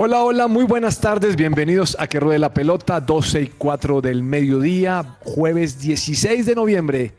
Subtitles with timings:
[0.00, 4.22] Hola, hola, muy buenas tardes, bienvenidos a Que Ruede la Pelota, 12 y 4 del
[4.22, 7.14] mediodía, jueves 16 de noviembre.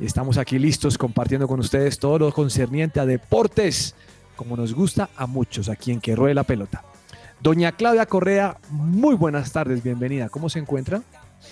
[0.00, 3.94] Estamos aquí listos compartiendo con ustedes todo lo concerniente a deportes,
[4.34, 6.82] como nos gusta a muchos aquí en Que Ruede la Pelota.
[7.40, 10.28] Doña Claudia Correa, muy buenas tardes, bienvenida.
[10.28, 11.02] ¿Cómo se encuentra?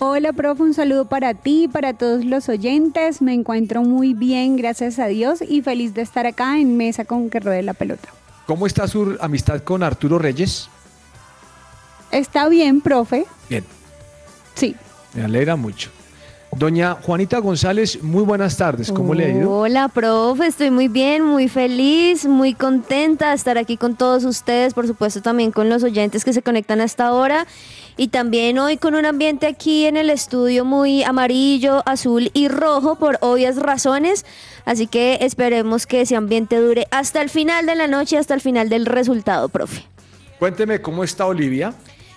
[0.00, 3.22] Hola, profe, un saludo para ti para todos los oyentes.
[3.22, 7.30] Me encuentro muy bien, gracias a Dios, y feliz de estar acá en Mesa con
[7.30, 8.08] que ruede la pelota.
[8.46, 10.68] ¿Cómo está su amistad con Arturo Reyes?
[12.10, 13.24] Está bien, profe.
[13.48, 13.64] Bien,
[14.54, 14.76] Sí.
[15.14, 15.90] me alegra mucho.
[16.56, 19.50] Doña Juanita González, muy buenas tardes, ¿cómo le ha ido?
[19.50, 24.72] Hola, profe, estoy muy bien, muy feliz, muy contenta de estar aquí con todos ustedes,
[24.72, 27.46] por supuesto también con los oyentes que se conectan hasta ahora
[27.96, 32.96] y también hoy con un ambiente aquí en el estudio muy amarillo, azul y rojo
[32.96, 34.24] por obvias razones,
[34.64, 38.40] así que esperemos que ese ambiente dure hasta el final de la noche, hasta el
[38.40, 39.84] final del resultado, profe.
[40.38, 41.74] Cuénteme cómo está Olivia.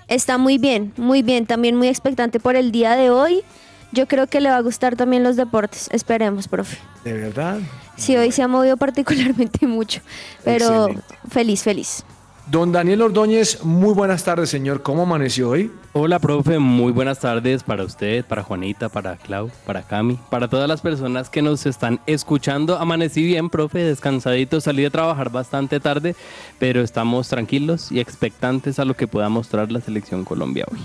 [0.07, 3.43] Está muy bien, muy bien, también muy expectante por el día de hoy.
[3.91, 6.77] Yo creo que le va a gustar también los deportes, esperemos, profe.
[7.03, 7.59] ¿De verdad?
[7.95, 10.01] Sí, hoy se ha movido particularmente mucho,
[10.43, 11.15] pero Excelente.
[11.29, 12.05] feliz, feliz.
[12.49, 14.81] Don Daniel Ordóñez, muy buenas tardes, señor.
[14.81, 15.69] ¿Cómo amaneció hoy?
[15.91, 20.69] Hola, profe, muy buenas tardes para usted, para Juanita, para Clau, para Cami, para todas
[20.69, 22.77] las personas que nos están escuchando.
[22.77, 26.15] Amanecí bien, profe, descansadito, salí de trabajar bastante tarde,
[26.57, 30.79] pero estamos tranquilos y expectantes a lo que pueda mostrar la selección Colombia hoy.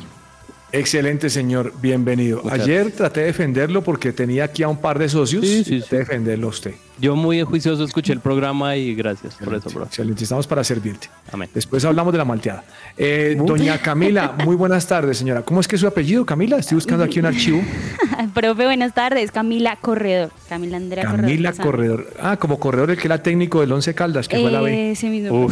[0.72, 1.74] Excelente, señor.
[1.82, 2.40] Bienvenido.
[2.42, 5.44] Muchas Ayer traté de defenderlo porque tenía aquí a un par de socios.
[5.44, 6.74] Sí, y sí, de defenderlo a usted.
[6.98, 9.88] Yo muy juicioso escuché el programa y gracias por eso, profe.
[9.88, 10.22] Excelente.
[10.22, 11.10] Estamos para servirte.
[11.30, 11.50] Amén.
[11.52, 12.64] Después hablamos de la malteada.
[12.96, 15.42] Eh, doña Camila, muy buenas tardes, señora.
[15.42, 16.56] ¿Cómo es que es su apellido, Camila?
[16.56, 17.60] Estoy buscando aquí un archivo.
[18.34, 19.30] profe, buenas tardes.
[19.30, 20.30] Camila Corredor.
[20.48, 22.10] Camila Andrea Camila Corredor.
[22.18, 24.92] Ah, como corredor, el que era técnico del Once Caldas, que fue la B.
[24.92, 25.50] Ese mismo.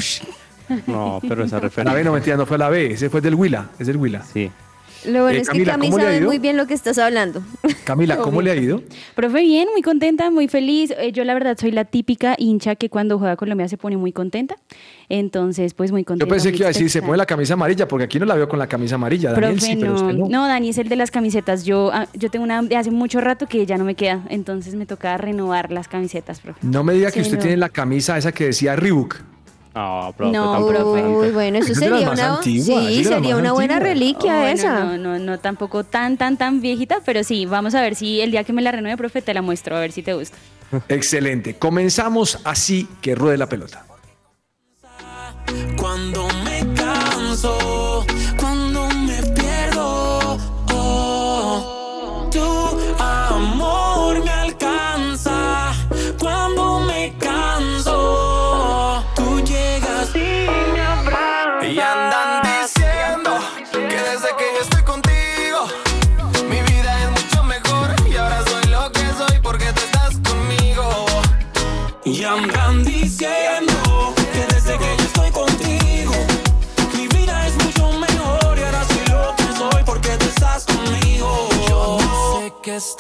[0.87, 2.05] No, pero esa La B referencia.
[2.05, 2.93] no mentira, no fue la B.
[2.93, 3.71] Ese fue del Huila.
[3.79, 4.23] Es del Huila.
[4.23, 4.51] Sí.
[5.07, 6.75] Lo bueno Eh, es que Camila, Cami ¿cómo le ha sabe muy bien lo que
[6.75, 7.43] estás hablando.
[7.85, 8.83] Camila, ¿cómo le ha ido?
[9.15, 10.93] Profe, bien, muy contenta, muy feliz.
[10.99, 14.13] Eh, Yo la verdad soy la típica hincha que cuando juega Colombia se pone muy
[14.13, 14.57] contenta.
[15.09, 16.31] Entonces, pues muy Yo contenta.
[16.33, 18.35] pensé muy que iba a decir, se pone la camisa amarilla, porque aquí no la
[18.35, 19.33] veo con la camisa amarilla.
[19.33, 20.29] Daniel Profe, sí, pero no, usted no.
[20.29, 21.65] no, Dani es el de las camisetas.
[21.65, 24.75] Yo, ah, yo tengo una de hace mucho rato que ya no me queda, entonces
[24.75, 26.61] me toca renovar las camisetas, profe.
[26.63, 27.43] No me diga que Sí, usted no.
[27.43, 29.17] tiene la camisa esa que decía Reebok.
[29.75, 31.07] No, profe, No, tampoco profe.
[31.07, 32.61] Uy, bueno, eso sería una, sí,
[33.05, 34.85] sería una buena reliquia esa.
[34.85, 38.33] No, no, no tampoco tan, tan, tan viejita, pero sí, vamos a ver si el
[38.33, 40.37] día que me la renueve, profe, te la muestro, a ver si te gusta.
[40.89, 41.55] Excelente.
[41.55, 43.85] Comenzamos así que ruede la pelota.
[45.77, 46.30] Cuando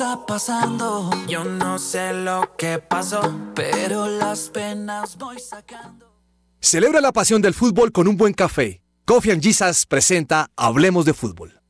[0.01, 3.21] está pasando, yo no sé lo que pasó,
[3.55, 6.07] pero las penas voy sacando.
[6.59, 8.81] Celebra la pasión del fútbol con un buen café.
[9.05, 11.61] Coffee and Jesus presenta Hablemos de Fútbol.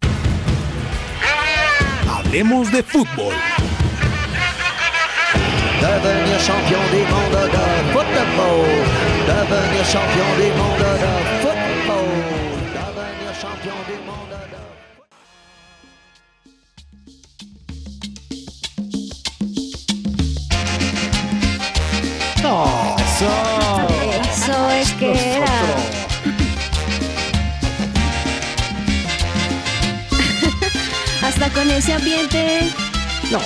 [2.09, 3.35] Hablemos de Fútbol.
[5.81, 8.65] Devenir champion du monde de football.
[9.27, 11.40] Devenir champion du monde de football.
[24.31, 25.45] Eso es que era.
[31.23, 32.61] Hasta con ese ambiente,
[33.31, 33.41] No.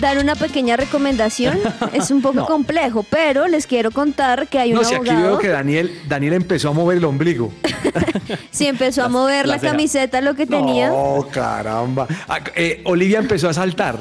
[0.00, 1.60] dar una pequeña recomendación
[1.92, 5.38] es un poco complejo, pero les quiero contar que hay un No, si aquí veo
[5.38, 7.52] que Daniel, Daniel empezó a mover el ombligo.
[8.50, 10.88] Sí, empezó a mover la, camiseta, lo que tenía.
[10.88, 12.06] No, caramba.
[12.28, 13.98] Ah, eh, Olivia empezó a saltar.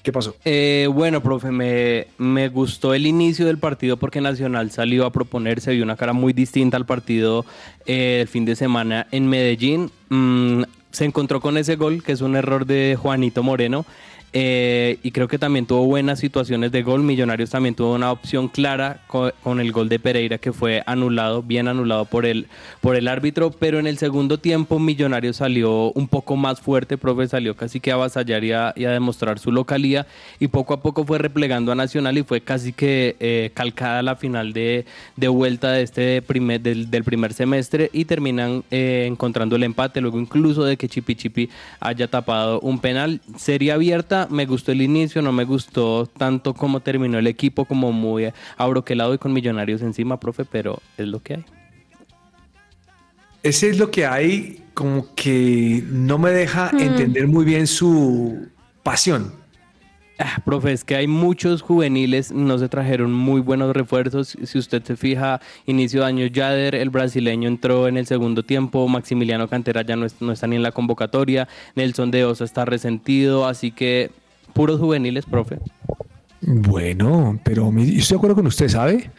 [0.04, 0.36] ¿Qué pasó?
[0.44, 5.72] Eh, bueno, profe, me, me gustó el inicio del partido porque Nacional salió a proponerse,
[5.72, 7.46] vio una cara muy distinta al partido
[7.86, 9.90] eh, el fin de semana en Medellín.
[10.10, 13.86] Mm, se encontró con ese gol, que es un error de Juanito Moreno.
[14.34, 17.02] Eh, y creo que también tuvo buenas situaciones de gol.
[17.02, 21.42] Millonarios también tuvo una opción clara co- con, el gol de Pereira que fue anulado,
[21.42, 22.48] bien anulado por el,
[22.80, 23.52] por el árbitro.
[23.52, 27.92] Pero en el segundo tiempo Millonarios salió un poco más fuerte, profe, salió casi que
[27.92, 30.06] a avasallar y a, y a demostrar su localía.
[30.40, 34.16] Y poco a poco fue replegando a Nacional y fue casi que eh, calcada la
[34.16, 34.84] final de,
[35.16, 40.00] de vuelta de este primer, del, del primer semestre y terminan eh, encontrando el empate,
[40.00, 41.48] luego incluso de que Chipi Chipi
[41.78, 43.20] haya tapado un penal.
[43.36, 47.92] Serie abierta, me gustó el inicio, no me gustó tanto como terminó el equipo, como
[47.92, 51.44] muy abroquelado y con millonarios encima, profe, pero es lo que hay.
[53.42, 58.48] Ese es lo que hay, como que no me deja entender muy bien su
[58.82, 59.43] pasión.
[60.18, 64.36] Ah, profe, es que hay muchos juveniles, no se trajeron muy buenos refuerzos.
[64.44, 68.86] Si usted se fija, inicio de año Yader, el brasileño entró en el segundo tiempo,
[68.86, 73.46] Maximiliano Cantera ya no, no está ni en la convocatoria, Nelson de Osa está resentido,
[73.46, 74.12] así que
[74.52, 75.58] puros juveniles, profe.
[76.46, 79.10] Bueno, pero yo estoy de acuerdo con usted, ¿sabe?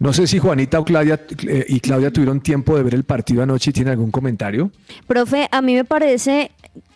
[0.00, 3.42] No sé si Juanita o Claudia, eh, y Claudia tuvieron tiempo de ver el partido
[3.42, 4.70] anoche y tienen algún comentario.
[5.06, 6.50] Profe, a mí me parece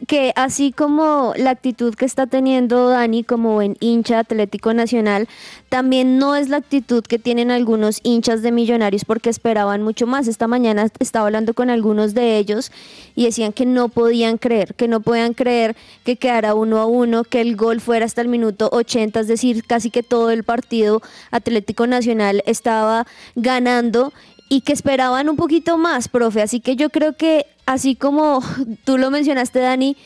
[0.07, 5.29] que así como la actitud que está teniendo Dani como buen hincha Atlético Nacional,
[5.69, 10.29] también no es la actitud que tienen algunos hinchas de Millonarios porque esperaban mucho más.
[10.29, 12.71] Esta mañana estaba hablando con algunos de ellos
[13.15, 15.75] y decían que no podían creer, que no podían creer
[16.05, 19.65] que quedara uno a uno, que el gol fuera hasta el minuto 80, es decir,
[19.65, 22.94] casi que todo el partido Atlético Nacional estaba
[23.35, 24.13] ganando
[24.49, 26.43] y que esperaban un poquito más, profe.
[26.43, 28.43] Así que yo creo que, así como
[28.85, 29.97] tú lo mencionaste, Dani,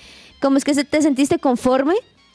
[0.41, 1.95] ¿cómo es que te sentiste conforme?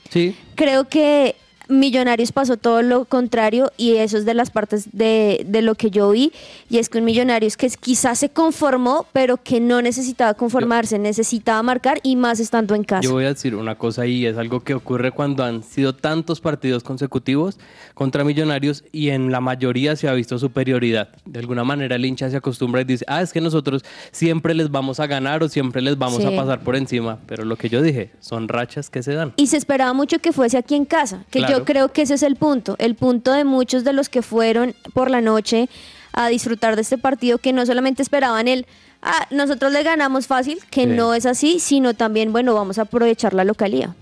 [0.10, 0.36] Sí.
[0.56, 1.36] Creo que
[1.70, 5.90] Millonarios pasó todo lo contrario y eso es de las partes de, de lo que
[5.90, 6.32] yo vi
[6.70, 11.62] y es que un Millonarios que quizás se conformó pero que no necesitaba conformarse, necesitaba
[11.64, 13.02] marcar y más estando en casa.
[13.02, 16.42] Yo voy a decir una cosa y es algo que ocurre cuando han sido tantos
[16.42, 17.58] partidos consecutivos
[17.94, 21.10] contra Millonarios y en la mayoría se ha visto superioridad.
[21.26, 24.70] De alguna manera el hincha se acostumbra y dice, ah, es que nosotros siempre les
[24.72, 26.26] vamos a ganar o siempre les vamos Sí.
[26.26, 27.20] a pasar por encima.
[27.28, 29.34] Pero lo que yo dije, son rachas que se dan.
[29.36, 31.53] Y se esperaba mucho que fuese aquí en casa, que Claro.
[31.53, 34.76] yo creo que ese es el punto, el punto de muchos de los que fueron
[34.94, 35.70] por la noche
[36.12, 38.66] a disfrutar de este partido, que no solamente esperaban el,
[39.02, 40.88] ah, nosotros le ganamos fácil, que Sí.
[40.88, 43.96] no es así, sino también, bueno, vamos a aprovechar la localía.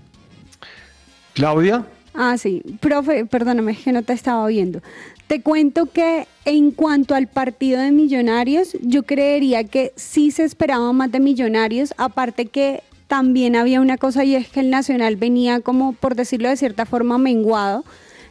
[1.34, 2.62] Claudia, Ah, sí.
[2.80, 4.82] Profe, perdóname, es que no te estaba viendo.
[5.28, 10.92] Te cuento que en cuanto al partido de Millonarios, yo creería que sí se esperaba
[10.92, 12.82] más de Millonarios, aparte que
[13.12, 16.86] también había una cosa y es que el Nacional venía como, por decirlo de cierta
[16.86, 17.84] forma, menguado.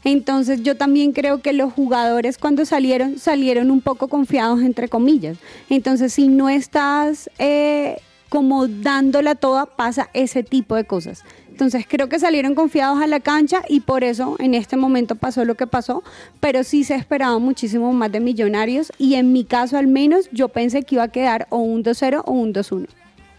[0.03, 5.37] Entonces yo también creo que los jugadores cuando salieron, salieron un poco confiados, entre comillas.
[5.69, 11.23] Entonces si no estás eh, como dándola toda, pasa ese tipo de cosas.
[11.51, 15.45] Entonces creo que salieron confiados a la cancha y por eso en este momento pasó
[15.45, 16.01] lo que pasó,
[16.39, 20.47] pero sí se esperaba muchísimo más de Millonarios y en mi caso al menos yo
[20.47, 22.87] pensé que iba a quedar o un 2-0 o un 2-1.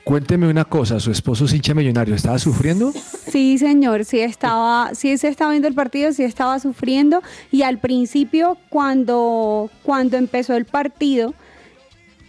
[0.04, 2.14] Cuénteme una cosa, ¿su esposo es hincha millonario?
[2.14, 2.92] ¿Estaba sufriendo?
[2.92, 7.78] Sí, señor, sí estaba, sí se estaba viendo el partido, sí estaba sufriendo y al
[7.78, 11.34] principio cuando, cuando empezó el partido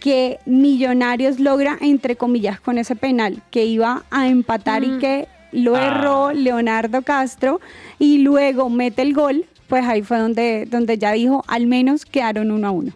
[0.00, 5.76] que Millonarios logra entre comillas con ese penal que iba a empatar y que lo
[5.76, 5.86] Ah.
[5.86, 7.60] erró Leonardo Castro
[7.98, 12.50] y luego mete el gol, pues ahí fue donde, donde ya dijo al menos quedaron
[12.50, 12.92] uno a uno.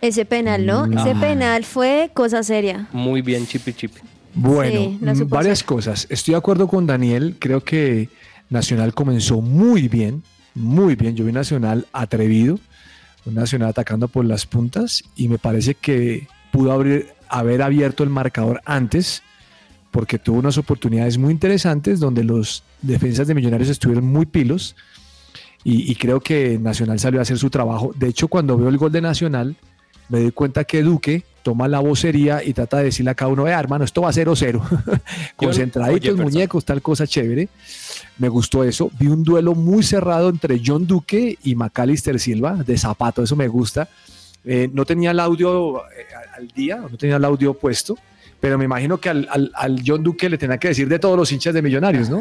[0.00, 0.84] Ese penal, ¿no?
[0.86, 2.86] Ese penal fue cosa seria.
[2.92, 4.00] Muy bien, chipi chipi.
[4.34, 6.06] Bueno, Sí, mm, varias cosas.
[6.10, 7.36] Estoy de acuerdo con Daniel.
[7.38, 8.08] Creo que
[8.50, 10.22] Nacional comenzó muy bien,
[10.54, 11.16] muy bien.
[11.16, 12.58] Yo vi Nacional atrevido,
[13.24, 18.10] un Nacional atacando por las puntas y me parece que pudo abrir- haber abierto el
[18.10, 19.22] marcador antes
[19.90, 24.76] porque tuvo unas oportunidades muy interesantes donde los defensas de Millonarios estuvieron muy pilos
[25.64, 27.92] y, y creo que Nacional salió a hacer su trabajo.
[27.96, 29.56] De hecho, cuando veo el gol de Nacional,
[30.08, 33.44] me doy cuenta que Duque toma la vocería y trata de decirle a cada uno,
[33.44, 35.00] vea hermano, esto va 0-0.
[35.36, 36.24] Concentraditos, Jefferson.
[36.24, 37.48] muñecos, tal cosa chévere.
[38.18, 38.90] Me gustó eso.
[38.98, 43.46] Vi un duelo muy cerrado entre John Duque y Macalister Silva, de zapato, eso me
[43.46, 43.88] gusta.
[44.44, 47.96] Eh, no tenía el audio eh, al día, no tenía el audio puesto,
[48.46, 51.16] pero me imagino que al, al- al John Duque le tenía que decir de todos
[51.18, 52.20] los hinchas de Millonarios, ¿no?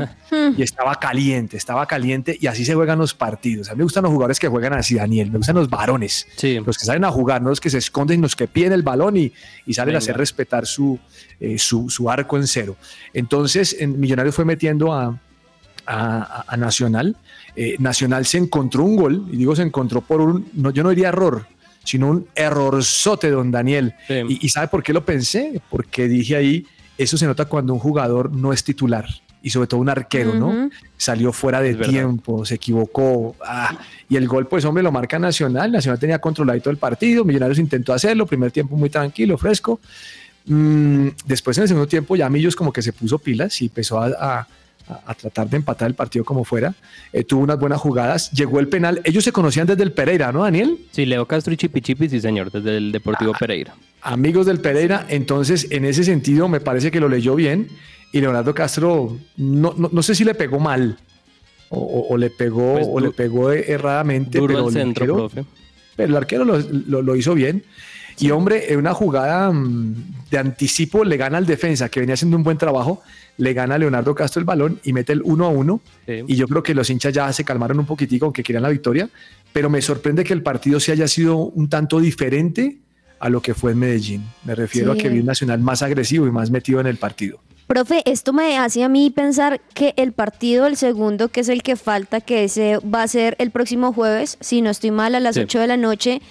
[0.57, 3.69] y estaba caliente, estaba caliente y así se juegan los partidos.
[3.69, 6.59] A mí me gustan los jugadores que juegan así, Daniel, me gustan los varones, Sí.
[6.65, 9.17] los que salen a jugar, no los que se esconden, los que piden el balón
[9.17, 9.31] y,
[9.67, 9.97] y salen Venga.
[9.97, 10.97] a hacer respetar su,
[11.39, 12.75] eh, su, su arco en cero.
[13.13, 15.19] Entonces, en Millonarios fue metiendo a,
[15.85, 17.15] a, a- Nacional.
[17.55, 20.89] Eh, Nacional se encontró un gol, y digo se encontró por un, no, yo no
[20.89, 21.45] diría error,
[21.85, 23.93] sino un errorzote, don Daniel.
[24.07, 24.15] Sí.
[24.27, 25.61] Y, y ¿sabe por qué lo pensé?
[25.69, 26.65] Porque dije ahí,
[26.97, 29.05] eso se nota cuando un jugador no es titular,
[29.41, 30.69] y sobre todo un arquero, ¿no?
[30.97, 31.91] Salió fuera de Es verdad.
[31.91, 33.35] tiempo, se equivocó.
[33.45, 33.77] ah,
[34.09, 35.71] y el gol, pues hombre, lo marca Nacional.
[35.71, 37.23] Nacional tenía controlado todo el partido.
[37.23, 38.25] Millonarios intentó hacerlo.
[38.25, 39.79] Primer tiempo muy tranquilo, fresco.
[40.45, 43.99] Mm, después en el segundo tiempo ya Millos como que se puso pilas y empezó
[43.99, 44.47] a, a-
[44.87, 46.73] a- a tratar de empatar el partido como fuera.
[47.13, 48.31] Eh, tuvo unas buenas jugadas.
[48.31, 49.01] Llegó el penal.
[49.03, 50.77] Ellos se conocían desde el Pereira, ¿no, Daniel?
[50.91, 53.37] Sí, Leo Castro y Chipi Chipi, sí señor, desde el Deportivo Ah.
[53.39, 53.75] Pereira.
[54.01, 57.67] amigos del Pereira, entonces en ese sentido me parece que lo leyó bien
[58.13, 60.97] y Leonardo Castro no, no, no sé si le pegó mal
[61.69, 65.45] o, le pegó Pues o le pegó erradamente, Duro pero el centro, profe.
[65.95, 67.63] pero el arquero lo, lo- lo hizo bien.
[68.19, 69.95] Y hombre, en una jugada mm,
[70.31, 73.01] de anticipo le gana al defensa que venía haciendo un buen trabajo,
[73.37, 76.23] le gana a Leonardo Castro el balón y mete el 1 a 1 Sí.
[76.27, 79.09] y yo creo que los hinchas ya se calmaron un poquitico, aunque querían la victoria,
[79.51, 82.77] pero me sorprende que el partido se haya sido un tanto diferente
[83.19, 84.23] a lo que fue en Medellín.
[84.45, 84.99] Me refiero Sí.
[84.99, 87.39] a que vi un Nacional más agresivo y más metido en el partido.
[87.67, 91.63] Profe, esto me hace a mí pensar que el partido, el segundo, que es el
[91.63, 95.19] que falta, que ese va a ser el próximo jueves, si no estoy mal, a
[95.19, 95.41] las Sí.
[95.41, 96.21] 8 de la noche.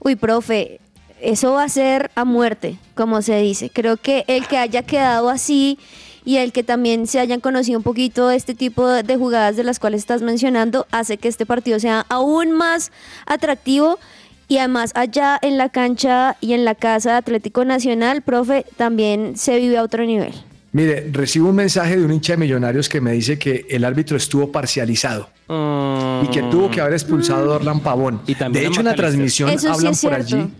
[0.00, 0.80] Uy, profe,
[1.24, 3.70] eso va a ser a muerte, como se dice.
[3.70, 5.78] Creo que el que haya quedado así
[6.24, 9.78] y el que también se hayan conocido un poquito este tipo de jugadas de las
[9.78, 12.92] cuales estás mencionando, hace que este partido sea aún más
[13.26, 13.98] atractivo.
[14.46, 19.36] Y además allá en la cancha y en la casa de Atlético Nacional, profe, también
[19.36, 20.34] se vive a otro nivel.
[20.72, 24.16] Mire, recibo un mensaje de un hincha de Millonarios que me dice que el árbitro
[24.16, 28.20] estuvo parcializado y que tuvo que haber expulsado a Orlan Pavón.
[28.26, 30.36] Y también de hecho, en la transmisión Eso hablan por cierto.
[30.36, 30.50] allí.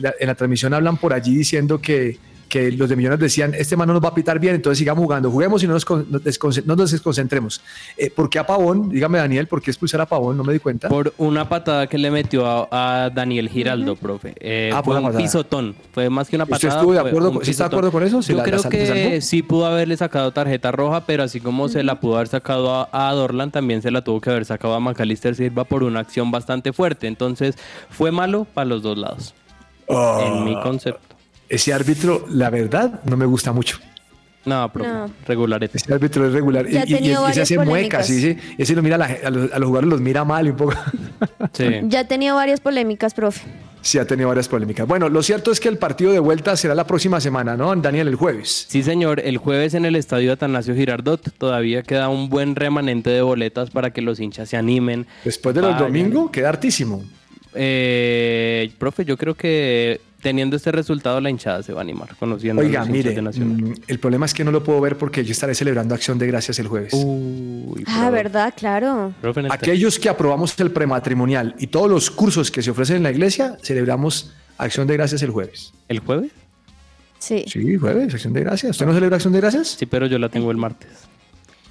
[0.00, 3.74] La- en la transmisión hablan por allí diciendo que, que los de Millonarios decían, este
[3.76, 6.06] man no nos va a pitar bien, entonces sigamos jugando, juguemos y no nos, con-
[6.08, 7.60] nos desconce- no nos desconcentremos.
[7.96, 8.90] Eh, ¿Por qué a Pavón?
[8.90, 10.36] Dígame, Daniel, ¿por qué expulsar a Pavón?
[10.36, 10.88] No me di cuenta.
[10.88, 14.34] Por una patada que le metió a, a Daniel Giraldo, profe.
[14.38, 15.20] Eh, Ah, fue un patada.
[15.24, 15.74] pisotón.
[15.92, 16.74] Fue más que una ¿Usted patada.
[16.80, 18.22] estuvo de acuerdo con- sí está de acuerdo con eso?
[18.22, 21.40] ¿Se Yo la- la creo se que sí pudo haberle sacado tarjeta roja, pero así
[21.40, 24.44] como se la pudo haber sacado a, a Dorlan, también se la tuvo que haber
[24.44, 27.08] sacado a Macalister Silva por una acción bastante fuerte.
[27.08, 27.56] Entonces,
[27.90, 29.34] fue malo para los dos lados.
[29.88, 31.14] En mi concepto.
[31.48, 33.78] Ese árbitro, la verdad, no me gusta mucho.
[34.46, 34.90] No, profe.
[34.90, 35.10] No.
[35.26, 35.78] Regularete.
[35.78, 36.66] Ese árbitro es regular.
[36.68, 38.36] Ya y, y- y ese varias hace muecas, sí, sí.
[38.58, 40.56] Ese lo mira a, la- a los, a los jugadores, los mira mal y un
[40.56, 40.74] poco.
[41.52, 41.64] Sí.
[41.84, 43.40] Ya ha tenido varias polémicas, profe.
[43.80, 44.86] sí, ha tenido varias polémicas.
[44.86, 47.74] Bueno, lo cierto es que el partido de vuelta será la próxima semana, ¿no?
[47.76, 48.66] Daniel, el jueves.
[48.68, 49.20] Sí, señor.
[49.20, 53.92] El jueves en el estadio Atanasio Girardot todavía queda un buen remanente de boletas para
[53.92, 55.06] que los hinchas se animen.
[55.24, 57.02] Después de los domingos, queda hartísimo.
[57.54, 62.62] Eh, profe, yo creo que teniendo este resultado la hinchada se va a animar, conociendo
[62.62, 63.56] a Oiga, los hinchas mire, de Nacional.
[63.62, 66.26] mm, el problema es que no lo puedo ver porque yo estaré celebrando Acción de
[66.26, 66.92] Gracias el jueves.
[66.94, 68.08] Uy, Ah.
[68.10, 68.54] ¿verdad?
[68.56, 69.12] Claro.
[69.50, 73.58] Aquellos que aprobamos el prematrimonial y todos los cursos que se ofrecen en la iglesia,
[73.62, 75.72] celebramos Acción de Gracias el jueves.
[75.88, 76.30] ¿El jueves?
[77.18, 77.44] Sí.
[77.46, 78.70] Sí, jueves, Acción de Gracias.
[78.72, 79.68] ¿Usted no celebra Acción de Gracias?
[79.78, 80.88] Sí, pero yo la tengo el martes.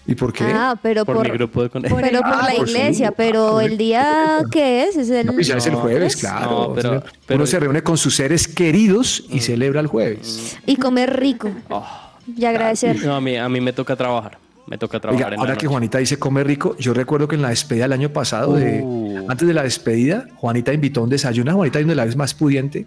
[0.05, 0.43] ¿Y por qué?
[0.45, 3.59] Ah, pero Por, por, mi grupo de con- pero por Ah, la por iglesia, pero
[3.59, 6.19] ah, el día que es es el No, ya es el jueves, ¿es?
[6.19, 6.49] claro.
[6.69, 10.57] No, pero- Uno pero- se reúne con sus seres queridos y celebra el jueves.
[10.65, 13.03] y comer rico Ah, y agradecer.
[13.05, 14.37] no, a mí, a mí me toca trabajar.
[14.65, 15.67] Me toca trabajar Oiga, en ahora la que.
[15.67, 19.25] Juanita dice come rico, yo recuerdo que en la despedida del año pasado, de- Uh.
[19.29, 21.53] antes de la despedida, Juanita invitó a un desayuno.
[21.53, 22.85] Juanita es una de las más pudiente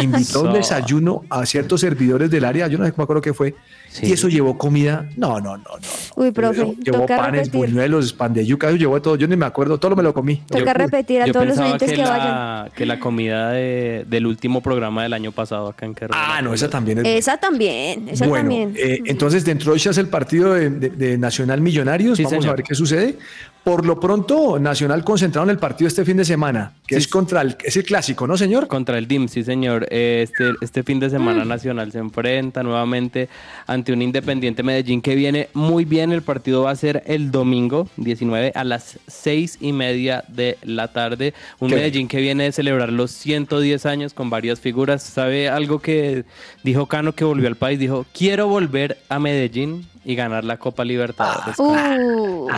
[0.00, 3.54] invitó un desayuno a ciertos servidores del área, yo no sé me acuerdo qué fue,
[3.88, 4.06] Sí.
[4.06, 5.06] y eso llevó comida.
[5.16, 5.78] No, no, no, no.
[6.16, 7.52] Uy, profe, Llevó- panes, repetir.
[7.60, 9.16] buñuelos, pan de yuca, eso llevó todo.
[9.16, 10.36] Yo ni me acuerdo, todo me lo comí.
[10.48, 12.70] Toca repetir a Yo todos los oyentes que, que, la, vayan.
[12.74, 16.14] que la comida de- del último programa del año pasado acá en Querrero.
[16.16, 17.06] Ah, no, esa también es.
[17.06, 18.74] Esa también, esa bueno, también.
[18.78, 22.16] eh, entonces dentro de hoy se hace el partido de, de- de Nacional Millonarios.
[22.16, 23.16] Sí, Vamos a ver qué sucede.
[23.64, 27.02] Por lo pronto, Nacional concentrado en el partido este fin de semana, que Sí.
[27.02, 28.66] es contra el, es el clásico, ¿no, señor?
[28.66, 29.86] Contra el DIM, sí, señor.
[29.88, 33.28] Este, este fin de semana Nacional se enfrenta nuevamente
[33.68, 36.10] ante un Independiente Medellín que viene muy bien.
[36.10, 40.88] El partido va a ser el domingo 19 a las seis y media de la
[40.92, 41.32] tarde.
[41.60, 41.76] Un ¿Qué?
[41.76, 45.04] Medellín que viene de celebrar los 110 años con varias figuras.
[45.04, 46.24] ¿Sabe algo que
[46.64, 47.78] dijo Cano que volvió al país?
[47.78, 51.56] Dijo, quiero volver a Medellín y ganar la Copa Libertadores.
[51.58, 52.48] Uh,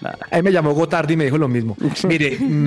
[0.00, 0.18] Nada.
[0.30, 1.76] Ahí me llamó Gotardi y me dijo lo mismo.
[2.04, 2.66] Mire, mm,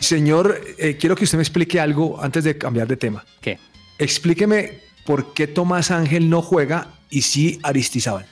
[0.00, 3.24] señor, eh, quiero que usted me explique algo antes de cambiar de tema.
[3.40, 3.58] ¿Qué?
[3.98, 8.26] Explíqueme por qué Tomás Ángel no juega y sí Aristizábal.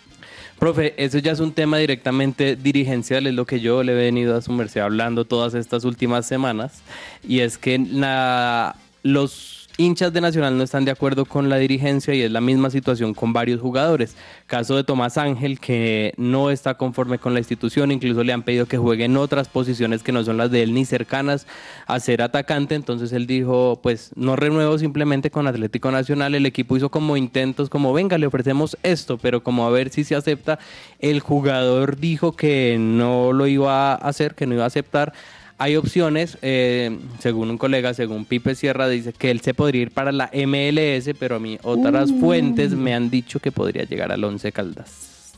[0.58, 4.36] Profe, eso ya es un tema directamente dirigencial, es lo que yo le he venido
[4.36, 6.80] a su merced hablando todas estas últimas semanas,
[7.26, 12.14] y es que la- los hinchas de Nacional no están de acuerdo con la dirigencia
[12.14, 14.16] y es la misma situación con varios jugadores.
[14.46, 18.66] Caso de Tomás Ángel, que no está conforme con la institución, incluso le han pedido
[18.66, 21.46] que juegue en otras posiciones que no son las de él ni cercanas
[21.86, 26.76] a ser atacante, entonces él dijo, pues no renuevo simplemente con Atlético Nacional, el equipo
[26.76, 30.58] hizo como intentos, como venga, le ofrecemos esto, pero como a ver si se acepta,
[31.00, 35.12] el jugador dijo que no lo iba a hacer, que no iba a aceptar.
[35.56, 39.90] Hay opciones, eh, según un colega, según Pipe Sierra, dice que él se podría ir
[39.92, 44.22] para la MLS, pero a mí otras fuentes me han dicho que podría llegar al
[44.24, 45.32] Once Caldas.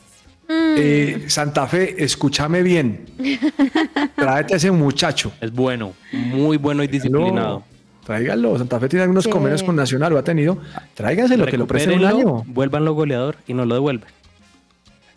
[0.48, 3.04] Eh, Santa Fe, escúchame bien.
[4.16, 5.32] Tráete a ese muchacho.
[5.40, 7.64] Es bueno, muy bueno y disciplinado.
[8.04, 8.56] Tráigalo.
[8.56, 9.30] Santa Fe tiene algunos Sí.
[9.30, 10.58] convenios con Nacional, lo ha tenido.
[10.94, 12.44] Tráiganselo, que lo presten un año.
[12.46, 14.04] Vuélvanlo goleador y no lo devuelve.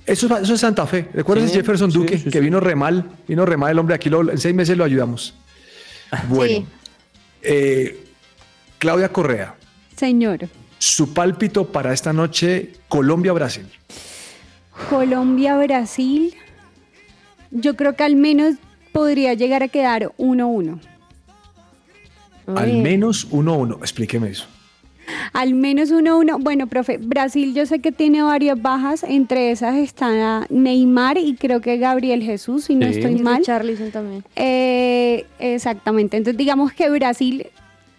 [0.10, 1.08] Eso, es- eso es Santa Fe.
[1.14, 2.18] ¿Recuerdas Sí, Jefferson Duque?
[2.18, 2.40] sí, que sí.
[2.40, 5.34] vino re mal, vino re mal el hombre aquí, lo- en seis meses lo ayudamos.
[6.30, 6.66] Bueno, Sí.
[7.44, 8.06] eh,
[8.80, 9.56] Claudia Correa,
[9.96, 10.48] Señor,
[10.80, 13.68] su pálpito para esta noche, Colombia-Brasil.
[14.90, 16.34] Colombia-Brasil,
[17.52, 18.56] yo creo que al menos
[18.92, 20.80] podría llegar a quedar 1-1.
[22.56, 23.78] Al menos 1-1.
[23.82, 24.48] Explíqueme eso.
[25.34, 26.38] Al menos 1-1.
[26.42, 31.62] Bueno, profe, Brasil yo sé que tiene varias bajas, entre esas está Neymar y creo
[31.62, 33.00] que Gabriel Jesús, si no Sí.
[33.00, 33.38] estoy Y mal.
[33.38, 34.24] Richarlison también.
[34.36, 36.18] Eh, exactamente.
[36.18, 37.48] Entonces, digamos que Brasil,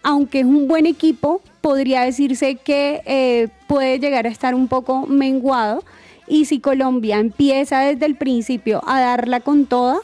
[0.02, 5.06] aunque es un buen equipo, podría decirse que eh, puede llegar a estar un poco
[5.06, 5.84] menguado.
[6.26, 9.98] Y si Colombia empieza desde el principio a darla con toda,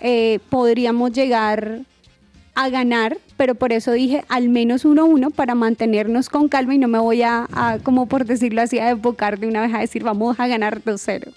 [0.00, 1.80] eh, podríamos llegar
[2.54, 6.88] a ganar, pero por eso dije al menos 1-1 para mantenernos con calma y no
[6.88, 10.02] me voy a, a, como por decirlo así, a desbocar de una vez a decir
[10.02, 11.32] vamos a ganar 2-0.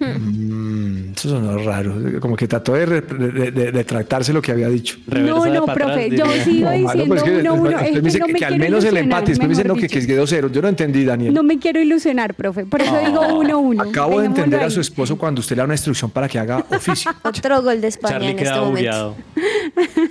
[0.00, 1.94] Mm, eso sonó raro.
[2.20, 4.96] Como que trató de, re- de- de- de retractarse lo que había dicho.
[5.06, 6.44] Reversa no, no, profe, atrás, yo diría.
[6.44, 7.42] sigo No, malo, diciendo pues que 1-1.
[7.42, 9.48] después- es usted me que dice no que, me que al menos el empate, después
[9.48, 10.48] me dice no, que, que quedó cero.
[10.52, 11.32] Yo no entendí, Daniel.
[11.32, 12.66] No me quiero ilusionar, profe.
[12.66, 13.88] Por eso digo 1-1.
[13.90, 16.64] Acabo de entender a su esposo cuando usted le da una instrucción para que haga
[16.70, 17.10] oficio.
[17.22, 19.16] Otro gol de España Charlie en este momento.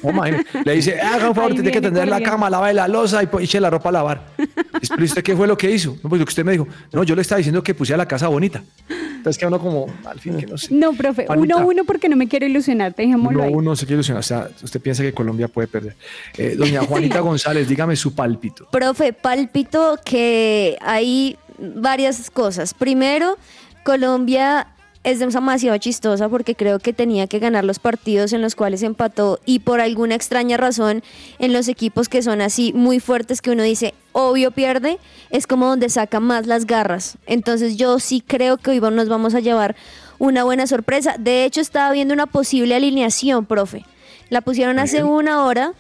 [0.04, 0.24] No,
[0.64, 3.60] le dice, haga un favor, tiene que tender la cama, lave la losa y eche
[3.60, 4.26] la ropa a lavar.
[4.90, 5.98] Pero usted qué fue lo que hizo?
[6.04, 6.68] No, pues lo que usted me dijo.
[6.92, 8.62] No, yo le estaba diciendo que pusiera la casa bonita.
[8.90, 9.73] Entonces que uno como,
[10.06, 10.74] al fin, que no sé.
[10.74, 11.56] No, profe, Juanita.
[11.58, 12.94] 1-1 porque no me quiero ilusionar.
[12.96, 13.54] Dejémoslo No, ahí.
[13.54, 14.20] uno se quiere ilusionar.
[14.20, 15.96] O sea, usted piensa que Colombia puede perder.
[16.38, 18.68] Eh, doña Juanita González, dígame su pálpito.
[18.72, 22.74] Profe, pálpito que hay varias cosas.
[22.74, 23.38] Primero,
[23.84, 24.68] Colombia
[25.04, 29.40] es demasiado chistosa porque creo que tenía que ganar los partidos en los cuales empató
[29.46, 31.04] y por alguna extraña razón
[31.40, 35.68] en los equipos que son así muy fuertes que uno dice, obvio pierde, es como
[35.68, 37.18] donde saca más las garras.
[37.26, 39.76] Entonces yo sí creo que hoy nos vamos a llevar
[40.20, 41.16] una buena sorpresa.
[41.20, 43.86] De hecho, estaba viendo una posible alineación, profe.
[44.30, 45.74] La pusieron hace una hora.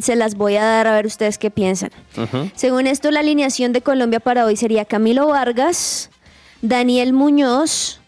[0.00, 1.90] Se las voy a dar a ver ustedes qué piensan.
[2.54, 6.10] Según esto, la alineación de Colombia para hoy sería Camilo Vargas,
[6.62, 8.01] Daniel Muñoz,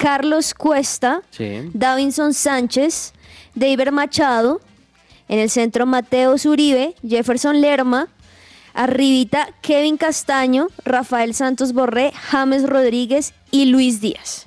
[0.00, 1.70] Carlos Cuesta, Sí.
[1.74, 3.12] Davinson Sánchez,
[3.54, 4.60] David Machado,
[5.28, 8.08] en el centro Mateo Zuribe, Jefferson Lerma,
[8.72, 14.46] arribita Kevin Castaño, Rafael Santos Borré, James Rodríguez y Luis Díaz.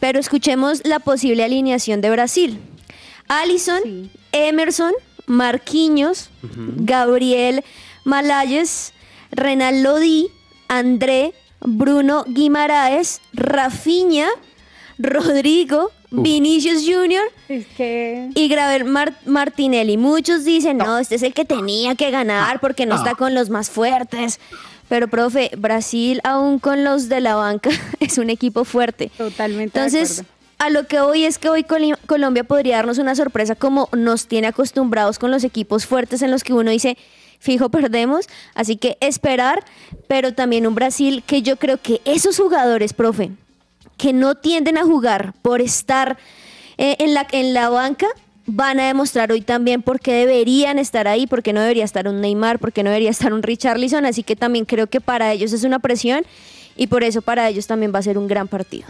[0.00, 2.58] Pero escuchemos la posible alineación de Brasil.
[3.28, 4.10] Alison, Sí.
[4.32, 4.92] Emerson,
[5.26, 7.64] Marquinhos, Gabriel
[8.04, 8.92] Malayes,
[9.30, 10.28] Renal Lodi,
[10.68, 14.28] André, Bruno Guimaraes, Rafinha,
[14.98, 17.22] Rodrigo, Vinicius Jr.
[17.48, 18.30] Es que...
[18.34, 19.96] y Graver Mar- Martinelli.
[19.96, 23.50] Muchos dicen, no, este es el que tenía que ganar porque no está con los
[23.50, 24.38] más fuertes.
[24.88, 29.10] Pero, profe, Brasil, aún con los de la banca, es un equipo fuerte.
[29.16, 30.24] Totalmente Entonces,
[30.58, 31.64] a lo que hoy es que hoy
[32.06, 36.44] Colombia podría darnos una sorpresa como nos tiene acostumbrados con los equipos fuertes en los
[36.44, 36.96] que uno dice,
[37.40, 38.26] fijo, perdemos.
[38.54, 39.64] Así que esperar,
[40.06, 43.30] pero también un Brasil que yo creo que esos jugadores, profe,
[43.96, 46.16] que no tienden a jugar por estar
[46.78, 48.06] eh, en, la, en la banca,
[48.46, 52.08] van a demostrar hoy también por qué deberían estar ahí, por qué no debería estar
[52.08, 54.04] un Neymar, por qué no debería estar un Richarlison.
[54.04, 56.24] Así que también creo que para ellos es una presión
[56.76, 58.86] y por eso para ellos también va a ser un gran partido.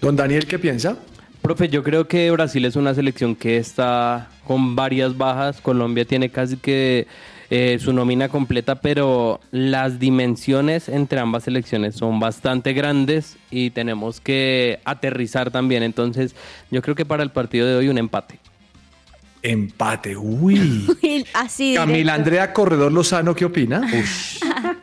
[0.00, 0.96] Don Daniel, ¿qué piensa?
[1.40, 5.60] Profe, yo creo que Brasil es una selección que está con varias bajas.
[5.60, 7.06] Colombia tiene casi que
[7.54, 14.22] eh, su nómina completa, pero las dimensiones entre ambas selecciones son bastante grandes y tenemos
[14.22, 15.82] que aterrizar también.
[15.82, 16.34] Entonces,
[16.70, 18.38] yo creo que para el partido de hoy un empate.
[19.42, 20.16] Empate.
[20.16, 20.86] Uy.
[21.34, 21.74] Así.
[21.74, 22.14] Camila.
[22.14, 23.86] Andrea Corredor Lozano, ¿qué opina?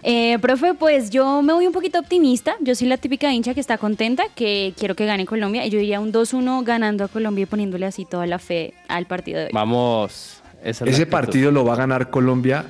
[0.02, 2.56] Eh, profe, pues yo me voy un poquito optimista.
[2.62, 5.66] Yo soy la típica hincha que está contenta, que quiero que gane Colombia.
[5.66, 9.08] Y yo diría un 2-1 ganando a Colombia y poniéndole así toda la fe al
[9.08, 9.52] partido de hoy.
[9.54, 10.42] Vamos.
[10.64, 12.66] Esa es la Ese partido lo va a ganar Colombia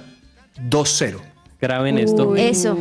[0.70, 1.20] 2-0.
[1.62, 2.30] Graben esto.
[2.30, 2.40] Uy.
[2.40, 2.78] Eso.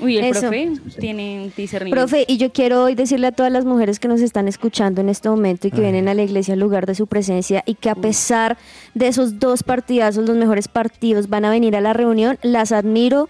[0.00, 0.40] Uy, el Eso.
[0.40, 2.08] profe tiene un discernimiento.
[2.08, 5.10] Profe, y yo quiero hoy decirle a todas las mujeres que nos están escuchando en
[5.10, 7.90] este momento y que vienen a la iglesia al lugar de su presencia y que
[7.90, 8.56] a pesar
[8.94, 13.28] de esos dos partidazos, los mejores partidos, van a venir a la reunión, las admiro.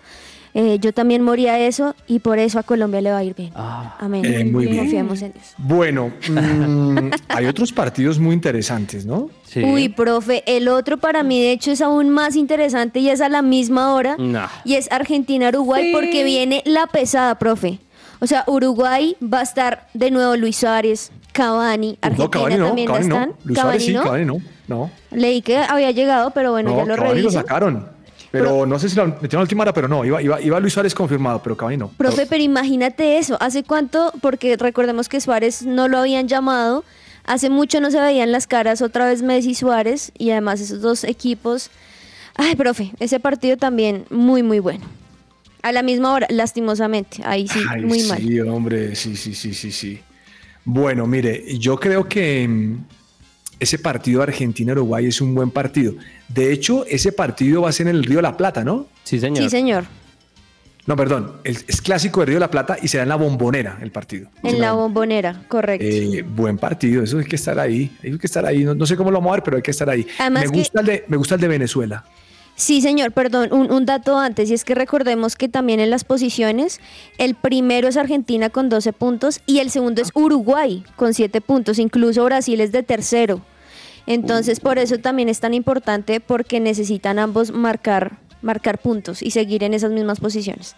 [0.55, 3.53] Eh, yo también moría eso y por eso a Colombia le va a ir bien.
[3.55, 4.23] Amén.
[4.25, 4.79] Eh, muy bien.
[4.81, 5.55] Confiamos en Dios.
[5.57, 9.31] Bueno, mm, hay otros partidos muy interesantes, ¿no?
[9.45, 9.63] Sí.
[9.65, 13.31] Uy, profe, el otro para mí de hecho es aún más interesante y es a
[13.31, 14.17] la misma hora.
[14.19, 14.49] Nah.
[14.65, 15.93] Y es Argentina-Uruguay Sí.
[15.93, 17.79] porque viene la pesada, profe.
[18.21, 22.67] O sea, Uruguay va a estar de nuevo Luis Suárez, Cavani, Argentina no, Cavani no,
[22.67, 23.17] también Cavani ya no.
[23.23, 23.37] están.
[23.45, 24.03] Luis Suárez sí, ¿no?
[24.03, 24.37] Cavani no.
[24.69, 27.31] No, Leí que había llegado, pero bueno, no ya lo Cavani lo reviso.
[27.31, 27.89] sacaron.
[28.33, 30.73] Pero, no sé si lo metieron a última hora, pero no, iba, iba, iba Luis
[30.73, 31.89] Suárez confirmado, pero Cavani no.
[31.89, 33.37] Profe, pero imagínate eso.
[33.41, 34.11] ¿Hace cuánto?
[34.23, 36.83] Porque recordemos que Suárez no lo habían llamado.
[37.25, 40.13] Hace mucho no se veían las caras otra vez Messi y Suárez.
[40.17, 41.71] Y además esos dos equipos.
[42.35, 44.85] Ay, profe, ese partido también muy, muy bueno.
[45.61, 47.23] A la misma hora, lastimosamente.
[47.25, 48.19] Ahí sí, Ay, muy mal.
[48.19, 50.01] Sí, hombre, sí, sí, sí, sí, sí.
[50.65, 52.85] Bueno, mire, yo creo que mm,
[53.63, 55.95] ese partido Argentina-Uruguay es un buen partido.
[56.29, 58.87] De hecho, ese partido va a ser en el Río de la Plata, ¿no?
[59.05, 59.43] Sí, señor.
[59.45, 59.85] Sí, señor.
[60.85, 63.79] No, perdón, es, es clásico de Río de la Plata y será en la bombonera
[63.83, 64.29] el partido.
[64.43, 65.87] En la bombonera, correcto.
[65.89, 68.65] Eh, buen partido, eso hay que estar ahí, hay que estar ahí.
[68.65, 70.05] No, no sé cómo lo vamos a ver, pero hay que estar ahí.
[70.19, 72.05] Además me, que- gusta el de, me gusta el de Venezuela.
[72.57, 76.05] Sí, señor, perdón, un, un dato antes, y es que recordemos que también en las
[76.05, 76.81] posiciones,
[77.17, 81.79] el primero es Argentina con 12 puntos y el segundo es Uruguay con 7 puntos,
[81.79, 83.41] incluso Brasil es de tercero.
[84.07, 89.63] Entonces, por eso también es tan importante porque necesitan ambos marcar, marcar puntos y seguir
[89.65, 90.75] en esas mismas posiciones.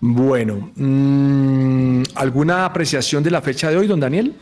[0.00, 4.34] Bueno, mm, ¿alguna apreciación de la fecha de hoy, don Daniel?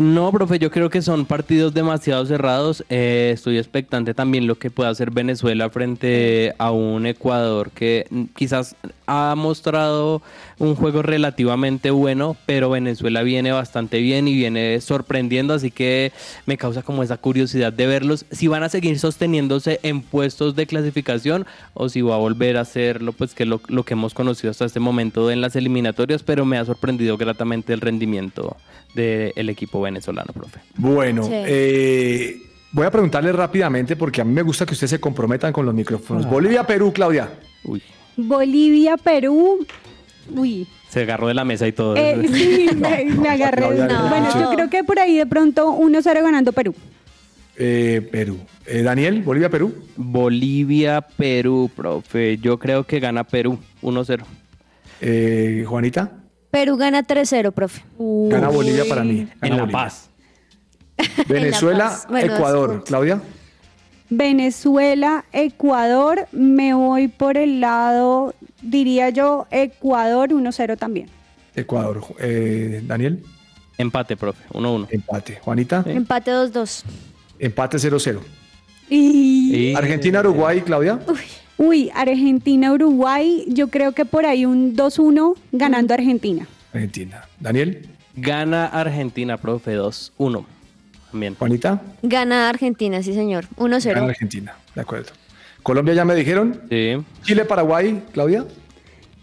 [0.00, 2.82] No, profe, yo creo que son partidos demasiado cerrados.
[2.88, 8.22] Eh, estoy expectante también lo que pueda hacer Venezuela frente a un Ecuador que mm,
[8.34, 10.22] quizás ha mostrado
[10.58, 16.12] un juego relativamente bueno, pero Venezuela viene bastante bien y viene sorprendiendo, así que
[16.46, 20.66] me causa como esa curiosidad de verlos si van a seguir sosteniéndose en puestos de
[20.66, 24.14] clasificación o si va a volver a ser lo, pues, que lo, lo que hemos
[24.14, 28.56] conocido hasta este momento en las eliminatorias, pero me ha sorprendido gratamente el rendimiento
[28.94, 30.60] del equipo venezolano, profe.
[30.76, 31.30] Bueno, Sí.
[31.32, 32.36] eh,
[32.72, 35.74] voy a preguntarle rápidamente porque a mí me gusta que ustedes se comprometan con los
[35.74, 36.28] micrófonos.
[36.28, 37.28] Bolivia-Perú, Claudia.
[37.64, 37.82] Uy,
[38.16, 39.66] Bolivia, Perú.
[40.34, 40.66] Uy.
[40.88, 41.96] se agarró de la mesa y todo.
[41.96, 43.62] Eh, sí, me, me agarré.
[43.62, 44.08] No.
[44.08, 46.74] Bueno, yo creo que por ahí de pronto 1-0 ganando Perú.
[47.56, 48.38] Eh, Perú.
[48.66, 49.74] Eh, Daniel, Bolivia-Perú.
[49.96, 52.38] Bolivia, Perú, profe.
[52.38, 54.24] Yo creo que gana Perú 1-0.
[55.00, 56.12] Eh, Juanita.
[56.50, 57.82] Perú gana 3-0, profe.
[57.98, 59.26] Gana Bolivia para mí.
[59.26, 59.72] Gana En La Bolivia.
[59.72, 60.10] Paz.
[61.28, 62.06] Venezuela, Paz.
[62.08, 62.84] Bueno, Ecuador.
[62.84, 63.20] Claudia.
[64.08, 66.26] Venezuela, Ecuador.
[66.32, 71.08] Me voy por el lado, diría yo, Ecuador 1-0 también.
[71.54, 72.02] Ecuador.
[72.18, 73.22] Eh, Daniel.
[73.78, 74.42] Empate, profe.
[74.52, 74.88] 1-1.
[74.90, 75.38] Empate.
[75.40, 75.84] Juanita.
[75.86, 76.82] Empate 2-2.
[77.38, 78.20] Empate 0-0.
[78.90, 80.98] Y, Y- Argentina, Uruguay, Claudia.
[81.06, 81.16] uy,
[81.94, 83.44] Argentina, Uruguay.
[83.48, 86.46] Yo creo que por ahí un 2-1 ganando Argentina.
[86.72, 87.24] Argentina.
[87.38, 87.88] Daniel.
[88.16, 89.76] Gana Argentina, profe.
[89.76, 90.44] 2-1.
[91.10, 91.34] También.
[91.34, 91.82] Juanita.
[92.02, 93.46] Gana Argentina, sí, señor.
[93.56, 94.08] Gana 1-0.
[94.08, 94.54] Argentina.
[94.74, 95.10] De acuerdo.
[95.62, 96.62] Colombia ya me dijeron.
[96.70, 96.96] Sí.
[97.22, 98.46] Chile, Paraguay, Claudia.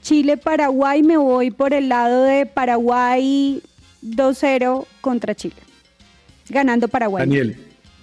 [0.02, 1.02] Chile, Paraguay.
[1.04, 3.62] Me voy por el lado de Paraguay
[4.04, 5.56] 2-0 contra Chile.
[6.50, 7.26] ganando Paraguay.
[7.26, 7.58] Daniel,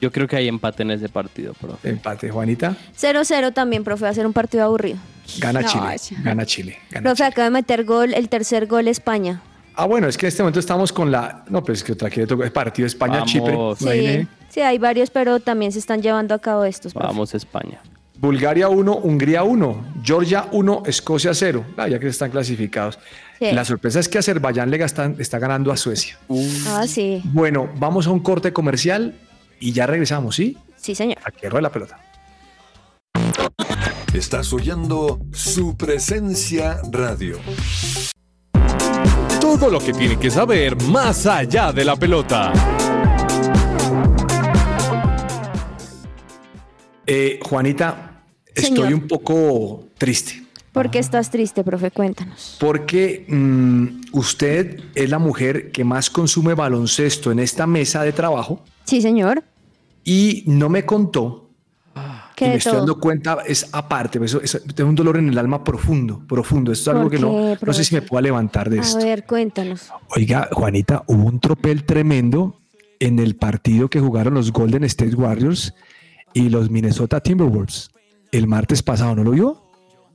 [0.04, 1.88] Yo creo que hay empate en ese partido, profe.
[1.88, 2.28] empate.
[2.28, 4.98] Juanita, 0-0 también, profe, va a ser un partido aburrido.
[5.38, 6.20] gana No, Chile.
[6.22, 6.76] Gana Chile.
[6.90, 7.28] Gana Profe, Chile.
[7.28, 9.40] acaba de meter gol, el tercer gol España.
[9.74, 11.42] Ah, bueno, es que en este momento estamos con la.
[11.48, 13.56] No, pues que otra que el partido España-Chipre.
[13.78, 16.92] Sí, sí, hay varios, pero también se están llevando a cabo estos.
[16.92, 17.06] profe.
[17.06, 17.80] Vamos España.
[18.16, 21.64] Bulgaria 1, Hungría 1, Georgia 1, Escocia 0.
[21.78, 22.98] Ah, ya que están clasificados.
[23.38, 23.50] Sí.
[23.52, 26.16] La sorpresa es que Azerbaiyán le gastan- está ganando a Suecia.
[26.68, 27.20] Ah, sí.
[27.24, 29.14] Bueno, vamos a un corte comercial
[29.64, 30.58] y ya regresamos, ¿sí?
[30.76, 31.16] Sí, señor.
[31.24, 31.98] Aquí rueda la pelota.
[34.12, 37.38] Estás oyendo su presencia radio.
[39.40, 42.52] Todo lo que tiene que saber más allá de la pelota.
[47.06, 48.22] Eh, Juanita,
[48.54, 48.94] estoy Señor.
[48.94, 51.90] un poco triste ¿Por qué estás triste, profe?
[51.90, 52.56] Cuéntanos.
[52.60, 58.62] porque mm, usted es la mujer que más consume baloncesto en esta mesa de trabajo
[58.84, 59.42] Sí, señor.
[60.04, 61.40] Y no me contó
[62.36, 62.80] ¿Qué y me estoy todo?
[62.80, 66.72] dando cuenta, es aparte, eso, eso- tengo un dolor en el alma profundo, profundo.
[66.72, 68.98] Esto es algo ¿Por que no, no sé si me pueda levantar de A esto.
[68.98, 69.88] ver, cuéntanos.
[70.16, 72.60] Oiga, Juanita, hubo un tropel tremendo
[72.98, 75.74] en el partido que jugaron los Golden State Warriors
[76.32, 77.90] y los Minnesota Timberwolves
[78.32, 79.62] el martes pasado, ¿no lo vio?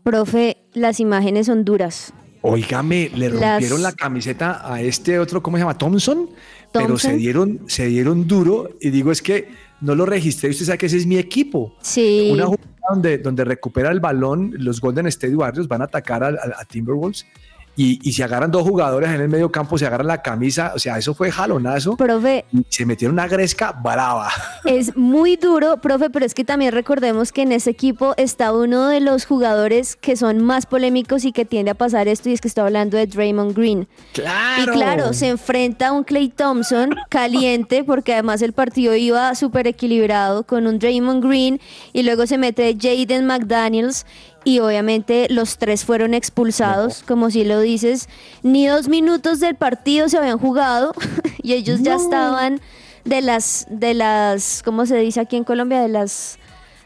[0.03, 2.11] Profe, las imágenes son duras.
[2.41, 5.77] Óigame, le Las- rompieron la camiseta a este otro, ¿cómo se llama?
[5.77, 6.29] Thompson,
[6.73, 7.17] pero se Thompson.
[7.17, 9.47] dieron, se dieron duro y digo es que
[9.81, 11.75] no lo registré, usted sabe que ese es mi equipo.
[11.81, 12.29] Sí.
[12.31, 16.65] Una jugada donde, donde recupera el balón, los Golden State Warriors van a atacar a,
[16.65, 17.25] Timberwolves
[17.75, 20.79] y, y se agarran dos jugadores en el medio campo, se agarran la camisa, o
[20.79, 21.95] sea, eso fue jalonazo.
[21.95, 24.29] Profe, y se metieron una gresca brava.
[24.65, 28.87] es muy duro, profe, pero es que también recordemos que en ese equipo está uno
[28.87, 32.41] de los jugadores que son más polémicos y que tiende a pasar esto, y es
[32.41, 33.87] que está hablando de Draymond Green.
[34.13, 34.73] ¡Claro!
[34.73, 39.67] Y claro, se enfrenta a un Clay Thompson caliente, porque además el partido iba súper
[39.67, 41.61] equilibrado con un Draymond Green,
[41.93, 44.05] y luego se mete Jaden McDaniels,
[44.43, 48.07] y obviamente los tres fueron expulsados, como si lo dices.
[48.43, 50.93] Ni dos minutos del partido se habían jugado,
[51.43, 52.61] y ellos ya estaban
[53.05, 55.81] de las, de las, ¿cómo se dice aquí en Colombia?
[55.81, 56.37] De las...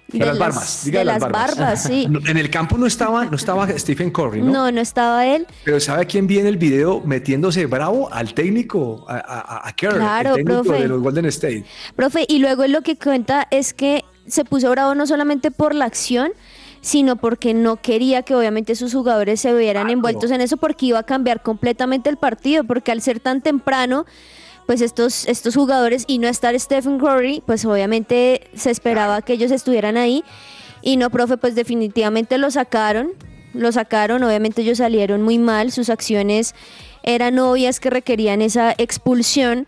[0.08, 2.08] De, las barbas, diga de las barbas, sí.
[2.28, 4.52] En el campo no estaba, no estaba Stephen Curry, ¿no?
[4.52, 5.48] No, no estaba él.
[5.64, 8.14] Pero ¿sabe quién viene el video metiéndose bravo?
[8.14, 10.82] Al técnico, a, a, a Kerr, Claro, el técnico profe.
[10.82, 11.66] de los Golden State.
[11.96, 15.86] Profe, y luego lo que cuenta es que se puso bravo no solamente por la
[15.86, 16.32] acción,
[16.84, 19.94] sino porque no quería que obviamente sus jugadores se vieran Claro.
[19.94, 24.06] envueltos en eso porque iba a cambiar completamente el partido, porque al ser tan temprano,
[24.68, 29.50] pues estos, estos jugadores y no estar Stephen Curry, pues obviamente se esperaba que ellos
[29.52, 30.26] estuvieran ahí.
[30.82, 33.12] Y no, profe, pues definitivamente lo sacaron,
[33.54, 36.54] lo sacaron, obviamente ellos salieron muy mal, sus acciones
[37.04, 39.68] eran obvias que requerían esa expulsión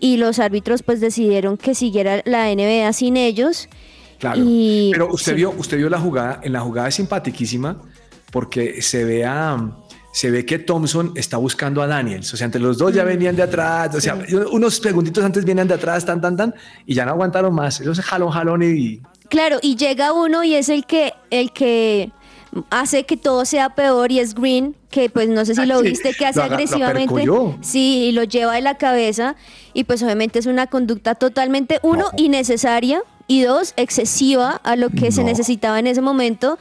[0.00, 3.68] y los árbitros pues decidieron que siguiera la NBA sin ellos.
[4.18, 4.40] Claro.
[4.44, 5.36] Y- Pero usted sí.
[5.36, 7.80] vio, usted vio la jugada, en la jugada es simpaticísima
[8.32, 9.70] porque se ve a,
[10.12, 12.32] se ve que Thompson está buscando a Daniels.
[12.34, 13.94] O sea, entre los dos ya venían de atrás.
[13.94, 14.18] O sea,
[14.50, 16.54] unos segunditos antes vienen de atrás, tan, tan, tan,
[16.84, 17.80] y ya no aguantaron más.
[17.80, 19.00] Ellos jalón, jalón y.
[19.28, 22.10] Claro, y llega uno y es el que, el que
[22.70, 25.90] hace que todo sea peor y es Green, que pues no sé si lo Sí,
[25.90, 27.12] viste, que hace lo lo agresivamente.
[27.12, 27.58] apercolló.
[27.60, 29.36] sí, y lo lleva de la cabeza
[29.74, 35.12] y pues obviamente es una conducta totalmente, uno, innecesaria y dos, excesiva a lo que
[35.12, 36.58] se necesitaba en ese momento.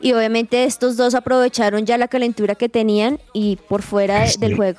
[0.00, 4.54] Y obviamente estos dos aprovecharon ya la calentura que tenían y por fuera de- del
[4.56, 4.78] juego.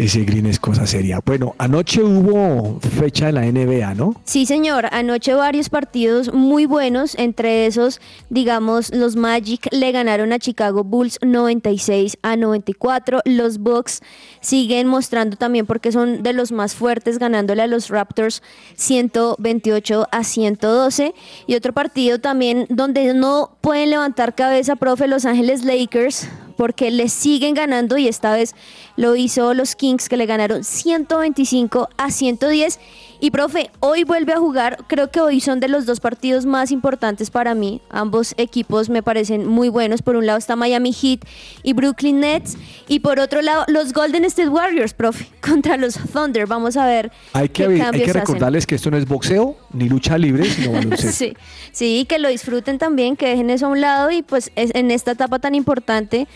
[0.00, 1.20] Ese Green es cosa seria.
[1.22, 4.14] Bueno, anoche hubo fecha de la NBA, ¿no?
[4.24, 4.86] Sí, señor.
[4.92, 7.14] Anoche varios partidos muy buenos.
[7.18, 13.20] Entre esos, digamos, los Magic le ganaron a Chicago Bulls 96 a 94.
[13.26, 14.00] Los Bucks
[14.40, 18.42] siguen mostrando también porque son de los más fuertes, ganándole a los Raptors
[18.76, 21.12] 128 a 112.
[21.46, 26.26] Y otro partido también donde no pueden levantar cabeza, profe, Los Ángeles Lakers
[26.60, 28.54] porque le siguen ganando y esta vez
[28.96, 32.78] lo hizo los Kings que le ganaron 125 a 110.
[33.22, 36.70] Y profe, hoy vuelve a jugar, creo que hoy son de los dos partidos más
[36.70, 37.82] importantes para mí.
[37.90, 40.00] Ambos equipos me parecen muy buenos.
[40.00, 41.20] Por un lado está Miami Heat
[41.62, 42.56] y Brooklyn Nets
[42.88, 46.46] y por otro lado los Golden State Warriors, profe, contra los Thunder.
[46.46, 48.14] Vamos a ver Hay que, qué hay que hacen.
[48.14, 51.12] recordarles que esto no es boxeo ni lucha libre, sino baloncesto.
[51.12, 51.34] Sí,
[51.72, 54.90] sí, que lo disfruten también, que dejen eso a un lado y pues es- en
[54.90, 56.26] esta etapa tan importante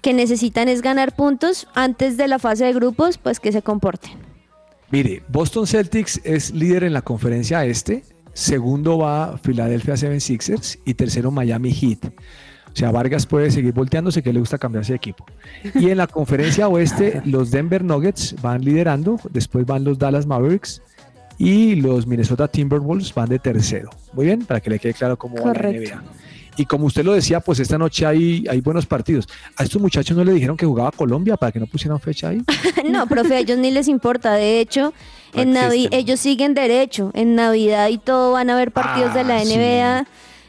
[0.00, 4.31] que necesitan es ganar puntos antes de la fase de grupos, pues que se comporten.
[4.92, 8.02] Mire, Boston Celtics es líder en la conferencia este,
[8.34, 12.12] segundo va Philadelphia 76ers y tercero Miami Heat.
[12.72, 15.24] O sea, Vargas puede seguir volteándose que le gusta cambiarse de equipo.
[15.74, 20.82] Y en la conferencia oeste, los Denver Nuggets van liderando, después van los Dallas Mavericks
[21.38, 23.88] y los Minnesota Timberwolves van de tercero.
[24.12, 25.96] Muy bien, para que le quede claro cómo va la Correcto.
[25.96, 26.02] NBA.
[26.56, 29.28] Y como usted lo decía, pues esta noche hay, hay buenos partidos.
[29.56, 32.42] A estos muchachos no le dijeron que jugaba Colombia para que no pusieran fecha ahí.
[32.90, 34.34] no, profe, a ellos ni les importa.
[34.34, 34.92] De hecho,
[35.34, 37.10] No en Navi ellos siguen derecho.
[37.14, 39.56] En Navidad y todo van a ver partidos de la Ah, sí.
[39.56, 40.06] NBA.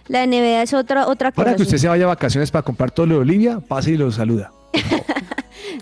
[0.10, 1.46] La NBA es otra, otra cosa.
[1.46, 3.98] Para que usted se vaya a vacaciones para comprar todo lo de Olivia, pase y
[3.98, 4.52] lo saluda.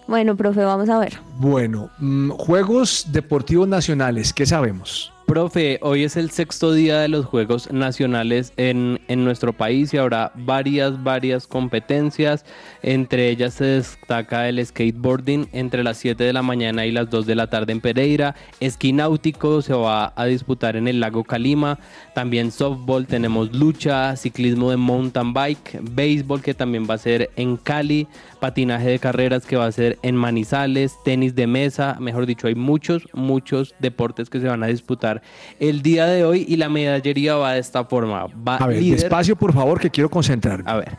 [0.07, 1.19] Bueno, profe, vamos a ver.
[1.37, 5.13] Bueno, mm, Juegos Deportivos Nacionales, ¿qué sabemos?
[5.31, 9.97] Profe, hoy es el sexto día de los Juegos Nacionales en, en nuestro país y
[9.97, 12.43] habrá varias, varias competencias.
[12.83, 17.25] Entre ellas se destaca el skateboarding entre las 7 de la mañana y las 2
[17.25, 18.35] de la tarde en Pereira.
[18.59, 21.79] Esquí náutico se va a disputar en el lago Calima.
[22.13, 27.55] También softball, tenemos lucha, ciclismo de mountain bike, béisbol que también va a ser en
[27.55, 28.05] Cali,
[28.41, 32.55] patinaje de carreras que va a ser en Manizales, tenis de mesa, mejor dicho, hay
[32.55, 35.20] muchos, muchos deportes que se van a disputar
[35.59, 38.27] el día de hoy y la medallería va de esta forma.
[38.27, 40.69] Va A ver, líder, despacio, por favor, que quiero concentrarme.
[40.69, 40.91] a ver,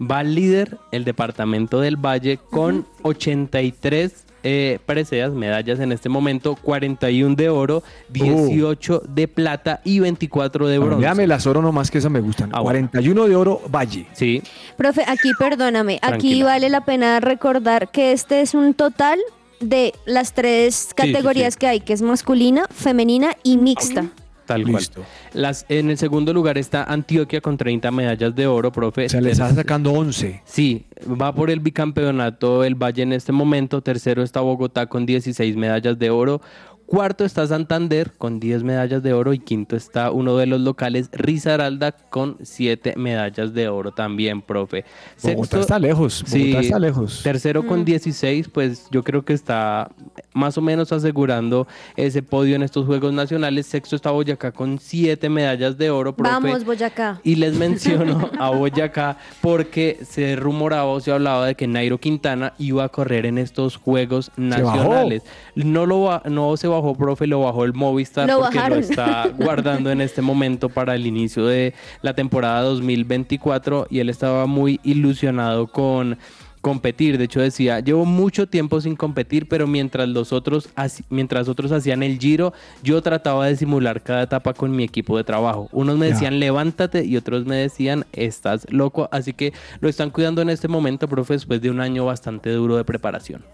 [0.00, 7.34] va líder el departamento del Valle con 83 eh, preseas, medallas en este momento, 41
[7.34, 11.06] de oro, 18 de plata y 24 de bronce.
[11.06, 12.50] Dame las oro nomás que esas me gustan.
[12.50, 14.06] 41 de oro, Valle.
[14.12, 14.42] Sí.
[14.76, 19.18] Profe, aquí perdóname, aquí vale la pena recordar que este es un total
[19.60, 21.60] de las tres sí, categorías sí.
[21.60, 24.06] que hay, que es masculina, femenina y mixta.
[24.46, 24.84] Tal cual.
[25.32, 29.08] Las, en el segundo lugar está Antioquia con 30 medallas de oro, profe.
[29.08, 30.42] Se le está sacando 11.
[30.44, 30.84] Sí,
[31.20, 33.80] va por el bicampeonato el Valle en este momento.
[33.80, 36.42] Tercero está Bogotá con 16 medallas de oro.
[36.86, 41.08] Cuarto está Santander con 10 medallas de oro y quinto está uno de los locales,
[41.12, 44.84] Risaralda, con 7 medallas de oro también, profe.
[45.22, 47.22] Bogotá está lejos, Bogotá está lejos.
[47.22, 49.90] Tercero con 16, pues yo creo que está
[50.34, 51.66] más o menos asegurando
[51.96, 53.66] ese podio en estos Juegos Nacionales.
[53.66, 56.32] Sexto está Boyacá con 7 medallas de oro, profe.
[56.32, 57.20] Vamos, Boyacá.
[57.24, 62.52] Y les menciono a Boyacá porque se rumoraba o se hablaba de que Nairo Quintana
[62.58, 65.22] iba a correr en estos Juegos Nacionales.
[65.54, 68.78] No lo ba- no se bajó, profe, lo bajó el Movistar Lo porque bajaron.
[68.78, 74.10] lo está guardando en este momento para el inicio de la temporada 2024 y él
[74.10, 76.18] estaba muy ilusionado con
[76.64, 77.18] competir.
[77.18, 80.70] De hecho decía, llevo mucho tiempo sin competir, pero mientras los otros,
[81.10, 85.24] mientras otros hacían el giro, yo trataba de simular cada etapa con mi equipo de
[85.24, 85.68] trabajo.
[85.72, 89.10] Unos me decían, levántate, y otros me decían, estás loco.
[89.12, 92.76] Así que lo están cuidando en este momento, profe, después de un año bastante duro
[92.76, 93.44] de preparación.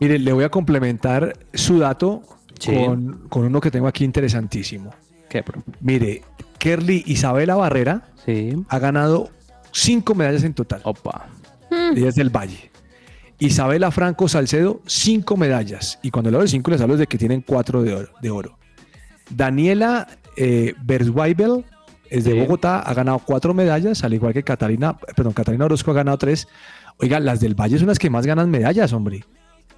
[0.00, 2.22] Mire, le voy a complementar su dato
[2.58, 2.74] Sí.
[2.74, 4.94] con, con uno que tengo aquí interesantísimo.
[5.80, 6.22] Mire,
[6.58, 8.08] Kerly Isabela Barrera
[8.68, 9.28] ha ganado
[9.72, 10.80] cinco medallas en total.
[10.84, 11.26] Opa.
[11.70, 12.70] Ella es del Valle.
[13.38, 15.98] Isabela Franco Salcedo, cinco medallas.
[16.02, 18.08] Y cuando le hablo de cinco, les hablo de que tienen cuatro de oro.
[18.22, 18.58] de oro.
[19.30, 21.64] Daniela eh, Berweibel
[22.08, 22.38] es de Sí.
[22.38, 26.46] Bogotá, ha ganado cuatro medallas, al igual que Catalina, perdón, Catalina Orozco ha ganado tres.
[26.98, 29.24] Oiga, las del Valle son las que más ganan medallas, hombre.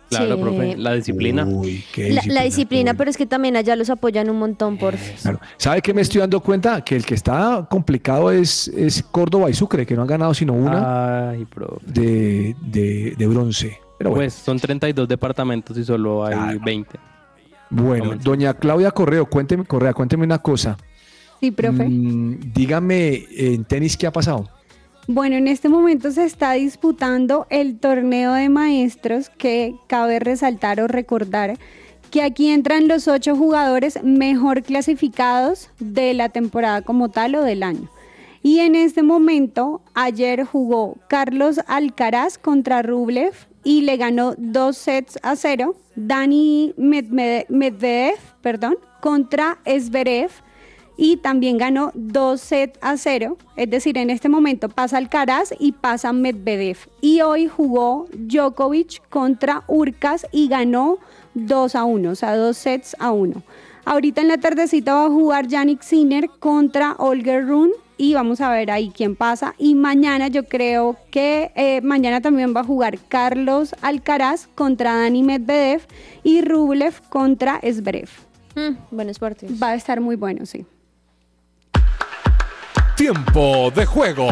[0.08, 0.40] Claro, Sí.
[0.42, 1.44] profe, la disciplina.
[1.44, 2.94] Uy, qué La, la disciplina.
[2.94, 5.38] pero es que también allá los apoyan un montón, por Claro.
[5.58, 6.82] ¿Sabe qué me estoy dando cuenta?
[6.82, 10.54] Que el que está complicado es, es Córdoba y Sucre, que no han ganado sino
[10.54, 11.84] una Ay, profe.
[11.86, 13.78] de, de- de bronce.
[13.98, 16.98] Pero bueno, Pues son 32 departamentos y solo hay 20.
[17.70, 20.76] bueno doña Claudia Correo, cuénteme, Correa, cuénteme una cosa.
[21.40, 21.88] Sí, profe.
[21.88, 24.48] Mm, dígame, en tenis, ¿qué ha pasado?
[25.10, 30.86] Bueno, en este momento se está disputando el torneo de maestros que cabe resaltar o
[30.86, 31.58] recordar
[32.10, 37.62] que aquí entran los ocho jugadores mejor clasificados de la temporada como tal o del
[37.62, 37.88] año.
[38.42, 43.32] Y en este momento, ayer jugó Carlos Alcaraz contra Rublev
[43.64, 45.74] y le ganó dos sets a cero.
[45.96, 50.30] Dani Medvede- Medvedev, perdón, contra Zverev
[51.00, 53.38] y también ganó dos sets a cero.
[53.56, 56.76] Es decir, en este momento pasa Alcaraz y pasa Medvedev.
[57.00, 60.98] Y hoy jugó Djokovic contra Urcas y ganó
[61.34, 63.44] 2 a 1, o sea, dos sets a uno.
[63.84, 68.50] Ahorita en la tardecita va a jugar Yannick Sinner contra Olger Rune y vamos a
[68.50, 69.54] ver ahí quién pasa.
[69.56, 75.22] Y mañana yo creo que eh, mañana también va a jugar Carlos Alcaraz contra Dani
[75.22, 75.82] Medvedev
[76.24, 78.10] y Rublev contra Zverev.
[78.56, 79.62] Mm, buenos partidos.
[79.62, 80.66] Va a estar muy bueno, sí.
[83.10, 84.28] Tiempo de juego.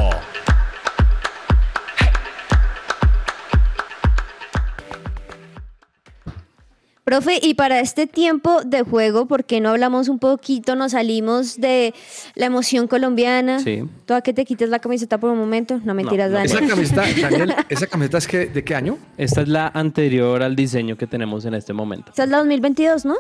[7.05, 11.59] Profe, y para este tiempo de juego, ¿por qué no hablamos un poquito, nos salimos
[11.59, 11.95] de
[12.35, 13.61] la emoción colombiana?
[13.61, 13.83] Sí.
[14.05, 15.81] Toda que te quites la camiseta por un momento.
[15.83, 16.37] No mentiras, no.
[16.37, 16.47] Dani.
[16.47, 18.99] Esa camiseta, Daniel, ¿esa camiseta es que, de qué año?
[19.17, 22.11] Esta es la anterior al diseño que tenemos en este momento.
[22.11, 23.15] Esta es la 2022, ¿no?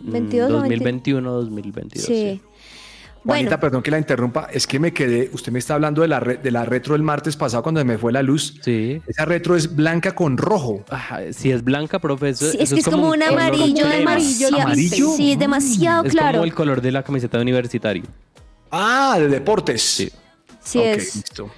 [0.00, 0.68] Mm, 22 o 20.
[0.68, 2.06] 2021, 2022.
[2.06, 2.14] Sí.
[2.14, 2.45] sí.
[3.26, 6.08] Juanita, Bueno, perdón que la interrumpa, es que me quedé, usted me está hablando de
[6.08, 8.54] la, re- de la retro del martes pasado cuando se me fue la luz.
[8.62, 9.02] Sí.
[9.06, 10.84] Esa retro es blanca con rojo.
[10.88, 14.60] Ajá, si es blanca, profe, eso, sí, es que es como un amarillo demasiado.
[14.60, 15.10] ¿Amarillo?
[15.16, 16.32] Sí, demasiado Es claro.
[16.38, 18.04] como el color de la camiseta de universitario.
[18.70, 19.82] Ah, de deportes.
[19.82, 20.10] Sí.
[20.62, 21.16] Sí Ok, es.
[21.16, 21.50] listo.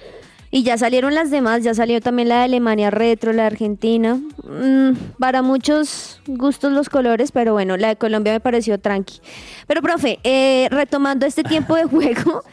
[0.51, 4.19] Y ya salieron las demás, ya salió también la de Alemania retro, la de Argentina.
[4.43, 9.19] Mm, para muchos gustos los colores, pero bueno, la de Colombia me pareció tranqui.
[9.67, 12.43] Pero profe, eh, retomando este tiempo de juego,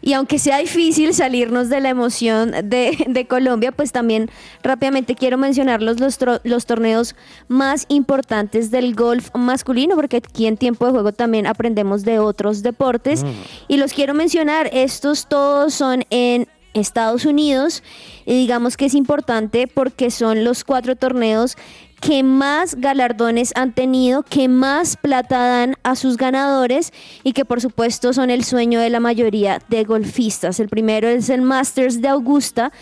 [0.00, 4.30] y aunque sea difícil salirnos de la emoción de, de Colombia, pues también
[4.62, 7.14] rápidamente quiero mencionar los, los, tro- los torneos
[7.48, 12.62] más importantes del golf masculino, porque aquí en tiempo de juego también aprendemos de otros
[12.62, 13.24] deportes.
[13.68, 17.82] Y los quiero mencionar, estos todos son en Estados Unidos
[18.24, 21.56] y digamos que es importante porque son los cuatro torneos
[22.02, 26.92] que más galardones han tenido, que más plata dan a sus ganadores
[27.22, 30.58] y que por supuesto son el sueño de la mayoría de golfistas.
[30.58, 32.72] El primero es el Masters de Augusta,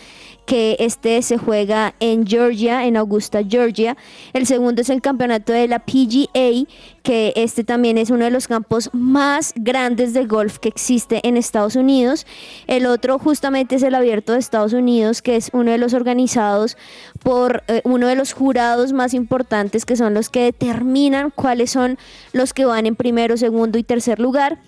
[0.45, 3.95] que este se juega en Georgia, en Augusta, Georgia.
[4.33, 6.67] El segundo es el campeonato de la PGA,
[7.03, 11.37] que este también es uno de los campos más grandes de golf que existe en
[11.37, 12.25] Estados Unidos.
[12.67, 16.77] El otro justamente es el abierto de Estados Unidos, que es uno de los organizados
[17.23, 21.97] por eh, uno de los jurados más importantes, que son los que determinan cuáles son
[22.33, 24.59] los que van en primero, segundo y tercer lugar.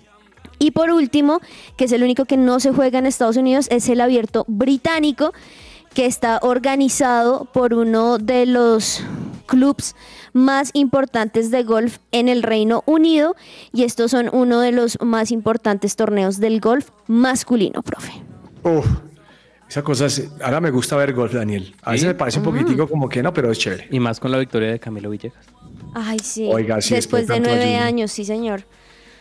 [0.58, 1.40] Y por último,
[1.76, 5.32] que es el único que no se juega en Estados Unidos, es el abierto británico,
[5.94, 9.02] que está organizado por uno de los
[9.46, 9.94] clubs
[10.32, 13.36] más importantes de golf en el Reino Unido.
[13.72, 18.12] Y estos son uno de los más importantes torneos del golf masculino, profe.
[18.62, 18.86] Uf,
[19.68, 21.74] esa cosa es, ahora me gusta ver golf, Daniel.
[21.82, 22.06] A veces ¿Sí?
[22.08, 23.88] me parece un poquitico como que no, pero es chévere.
[23.90, 25.44] Y más con la victoria de Camilo Villegas.
[25.94, 26.48] Ay, sí.
[26.52, 27.84] Oiga, sí, Después después de nueve ayuno.
[27.84, 28.64] años, sí, señor.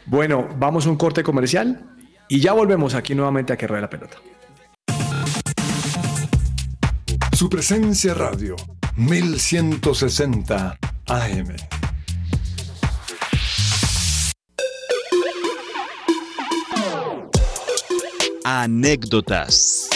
[0.06, 1.86] Bueno, vamos a un corte comercial
[2.28, 4.18] y ya volvemos aquí nuevamente a que ruede la pelota.
[7.44, 8.56] Su presencia radio
[8.96, 10.78] 1160
[11.08, 11.56] AM.
[18.46, 19.90] Anécdotas.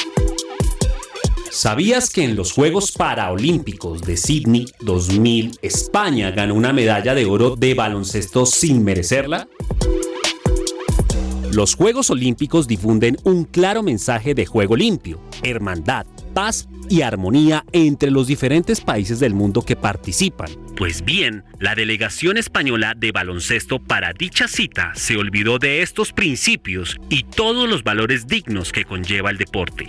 [1.50, 7.56] ¿Sabías que en los Juegos Paraolímpicos de Sydney 2000 España ganó una medalla de oro
[7.56, 9.48] de baloncesto sin merecerla?
[11.54, 18.12] Los Juegos Olímpicos difunden un claro mensaje de juego limpio, hermandad, paz y armonía entre
[18.12, 20.50] los diferentes países del mundo que participan.
[20.76, 26.98] Pues bien, la delegación española de baloncesto para dicha cita se olvidó de estos principios
[27.10, 29.88] y todos los valores dignos que conlleva el deporte.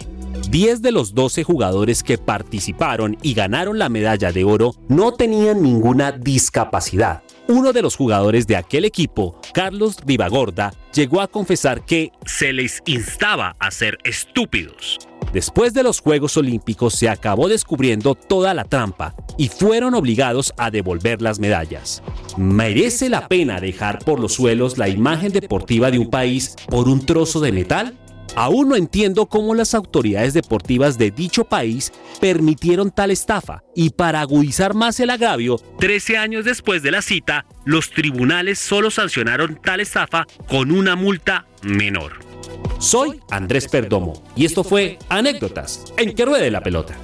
[0.50, 5.62] 10 de los 12 jugadores que participaron y ganaron la medalla de oro no tenían
[5.62, 7.22] ninguna discapacidad.
[7.50, 12.82] Uno de los jugadores de aquel equipo, Carlos Ribagorda, llegó a confesar que se les
[12.84, 14.98] instaba a ser estúpidos.
[15.32, 20.70] Después de los Juegos Olímpicos se acabó descubriendo toda la trampa y fueron obligados a
[20.70, 22.02] devolver las medallas.
[22.36, 27.06] ¿Merece la pena dejar por los suelos la imagen deportiva de un país por un
[27.06, 27.94] trozo de metal?
[28.34, 34.20] Aún no entiendo cómo las autoridades deportivas de dicho país permitieron tal estafa y para
[34.20, 39.80] agudizar más el agravio, 13 años después de la cita, los tribunales solo sancionaron tal
[39.80, 42.20] estafa con una multa menor.
[42.78, 46.96] Soy Andrés Perdomo y esto fue Anécdotas en que ruede la pelota.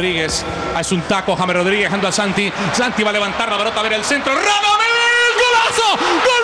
[0.00, 0.46] Rodríguez,
[0.80, 2.50] es un taco, James Rodríguez dejando a Santi.
[2.72, 4.32] Santi va a levantar la pelota a ver el centro.
[4.32, 4.48] ¡Radamel!
[5.36, 5.96] ¡Golazo!
[6.24, 6.39] ¡Gol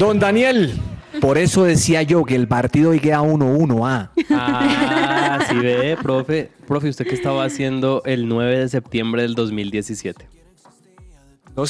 [0.00, 0.72] Don Daniel,
[1.20, 4.10] por eso decía yo que el partido hoy queda 1-1, ah.
[4.30, 6.50] Ah, sí ve, profe.
[6.66, 10.26] Profe, ¿usted qué estaba haciendo el 9 de septiembre del 2017?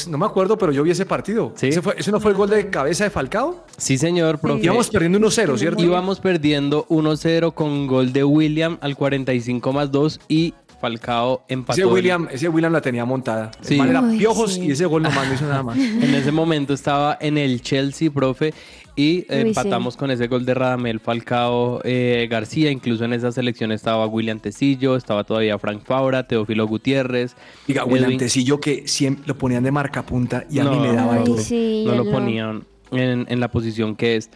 [0.09, 1.53] No, me acuerdo, pero yo vi ese partido.
[1.57, 1.67] Sí.
[1.69, 3.65] ¿Ese, fue- ese no fue el gol de cabeza de Falcao?
[3.77, 4.63] Sí, señor, profe.
[4.63, 5.83] Íbamos perdiendo 1-0, ¿cierto?
[5.83, 11.73] Íbamos perdiendo 1-0 con gol de William al 45 más 2 y Falcao empató.
[11.81, 13.51] Ese el- William, ese William la tenía montada.
[13.61, 13.75] Sí.
[13.75, 14.63] El man era Ay, piojos sí.
[14.67, 15.77] y ese gol nomás no hizo nada más.
[15.79, 18.55] En ese momento estaba en el Chelsea, profe,
[18.97, 22.71] y Uy, empatamos con ese gol de Radamel Falcao eh, García.
[22.71, 27.37] Incluso en esa selección estaba William Tecillo, estaba todavía Frank Fabra, Teófilo Gutiérrez.
[27.67, 30.83] Diga, William Edwin- Tecillo que siempre lo ponían de marcapunta y a mí No.
[30.83, 31.41] me daba duro.
[31.41, 34.31] no él lo ponían en, en la posición que es.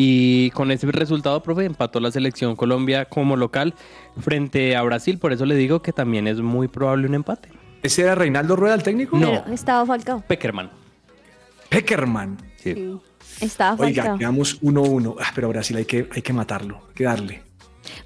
[0.00, 3.74] Y con ese resultado, profe, empató la selección Colombia como local
[4.20, 5.18] frente a Brasil.
[5.18, 7.48] Por eso le digo que también es muy probable un empate.
[7.82, 9.18] ¿Ese era Reinaldo Rueda el técnico?
[9.18, 9.42] No.
[9.42, 10.20] Pero estaba Falcao.
[10.20, 10.70] Peckerman.
[11.68, 12.38] Peckerman.
[12.62, 12.96] Sí.
[13.40, 14.18] Estaba Oiga, Falcao.
[14.18, 15.16] quedamos 1-1.
[15.18, 17.42] Ah, pero Brasil hay que, hay que matarlo, hay que darle.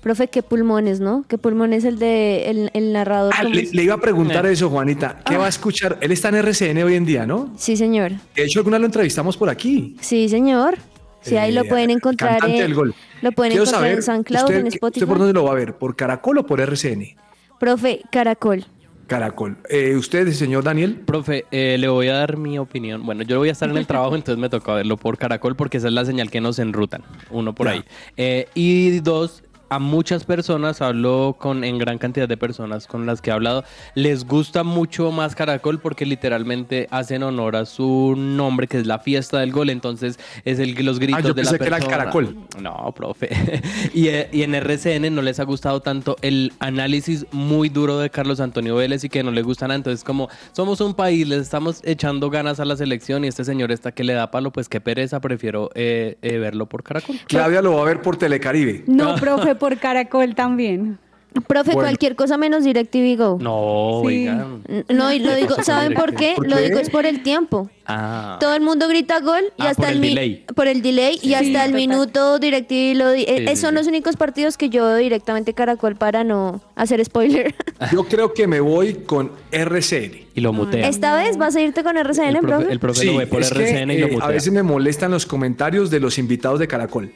[0.01, 1.27] Profe, qué pulmones, ¿no?
[1.29, 3.35] Qué pulmones el de el, el narrador.
[3.37, 5.21] Ah, ¿cómo le, iba a preguntar eso, Juanita.
[5.27, 5.99] ¿Qué va a escuchar?
[6.01, 7.53] Él está en RCN hoy en día, ¿no?
[7.59, 8.13] Sí, señor.
[8.35, 9.97] De hecho, alguna lo entrevistamos por aquí.
[10.01, 10.79] Sí, señor.
[11.23, 12.95] Sí, ahí lo Eh, pueden encontrar en, del gol.
[13.23, 15.07] lo pueden Quiero encontrar saber, en SoundCloud, usted, en ¿usted Spotify.
[15.07, 15.75] por dónde lo va a ver?
[15.79, 17.17] ¿Por Caracol o por RCN?
[17.59, 18.65] Profe, Caracol.
[19.07, 19.59] Caracol.
[19.69, 20.97] Eh, ¿Usted, señor Daniel?
[20.97, 23.05] Profe, eh, le voy a dar mi opinión.
[23.05, 25.77] Bueno, yo voy a estar en el trabajo, entonces me toca verlo por Caracol porque
[25.77, 27.03] esa es la señal que nos enrutan.
[27.31, 27.73] Uno por Ya.
[27.75, 27.85] ahí.
[28.17, 29.43] Eh, y dos,
[29.73, 33.65] a muchas personas, hablo con en gran cantidad de personas con las que he hablado,
[33.95, 38.99] les gusta mucho más Caracol porque literalmente hacen honor a su nombre, que es la
[38.99, 39.71] fiesta del gol.
[39.71, 42.05] Entonces es el los gritos Ah, yo de la pensé que era el persona.
[42.05, 42.37] Caracol.
[42.61, 43.31] No, profe.
[43.95, 48.11] y, eh, y en RCN no les ha gustado tanto el análisis muy duro de
[48.11, 49.77] Carlos Antonio Vélez y que no le gusta nada.
[49.77, 53.73] Entonces, como somos un país, les estamos echando ganas a la selección y este señor
[53.73, 57.17] está que le da palo, pues qué pereza, prefiero eh, eh, verlo por Caracol.
[57.27, 58.85] Claudia lo va a ver por Telecaribe.
[58.87, 60.99] No, profe, por Caracol también.
[61.47, 61.87] Profe, Bueno.
[61.89, 63.39] cualquier cosa menos DirecTV Go.
[63.41, 64.07] No, Sí.
[64.29, 64.63] oigan.
[64.89, 66.33] No, y lo digo, ¿saben por qué?
[66.37, 66.63] ¿Por Lo qué?
[66.65, 67.71] digo es por el tiempo.
[67.87, 68.39] Ah.
[68.41, 70.45] Todo el mundo grita gol y Ah, hasta por el mi- delay.
[70.55, 71.73] por el delay y Sí, hasta el total.
[71.75, 73.77] minuto DirecTV lo di- eh, sí, son sí.
[73.77, 77.55] los únicos partidos que yo veo directamente Caracol para no hacer spoiler.
[77.93, 80.27] Yo creo que me voy con RCN.
[80.35, 80.87] Y lo mutea.
[80.89, 82.73] Esta vez vas a irte con RCN, el profe, profe.
[82.73, 84.27] el profe lo ve por que, RCN y lo eh, mutea.
[84.29, 87.13] a veces me molestan los comentarios de los invitados de Caracol.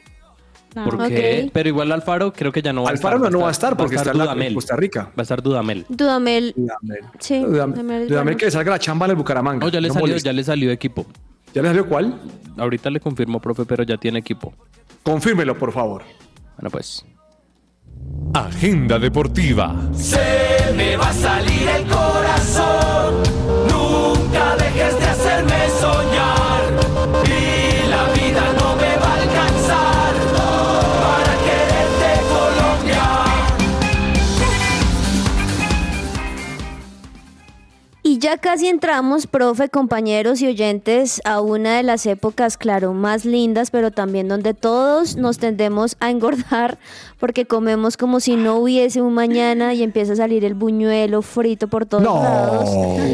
[0.85, 1.43] ¿Por Ah, qué?
[1.45, 1.51] ok.
[1.53, 3.31] Pero igual Alfaro creo que ya no va Alfaro a estar.
[3.31, 4.53] no, no va a estar porque está en la- en Dudamel.
[4.53, 5.03] Costa Rica.
[5.05, 5.85] Va a estar Dudamel.
[5.89, 6.53] Dudamel.
[6.55, 6.99] Dudamel.
[7.19, 9.65] Sí, Dudamel, Dudamel Dudamel que le salga la chamba en el Bucaramanga.
[9.65, 11.05] No, ya le, No salió, ya le salió equipo.
[11.53, 12.19] ¿Ya le salió cuál?
[12.57, 14.53] Ahorita le confirmo, profe, pero ya tiene equipo.
[15.03, 16.03] Confírmelo, por favor.
[16.57, 17.05] Bueno, pues.
[18.33, 19.75] Agenda deportiva.
[19.93, 23.23] Se me va a salir el corazón.
[23.71, 26.46] Nunca dejes de hacerme soñar.
[38.17, 43.25] Y ya casi entramos, profe, compañeros y oyentes, a una de las épocas, claro, más
[43.25, 46.79] lindas, pero también donde todos nos tendemos a engordar
[47.19, 51.67] porque comemos como si no hubiese un mañana y empieza a salir el buñuelo frito
[51.67, 52.21] por todos No.
[52.21, 52.69] lados.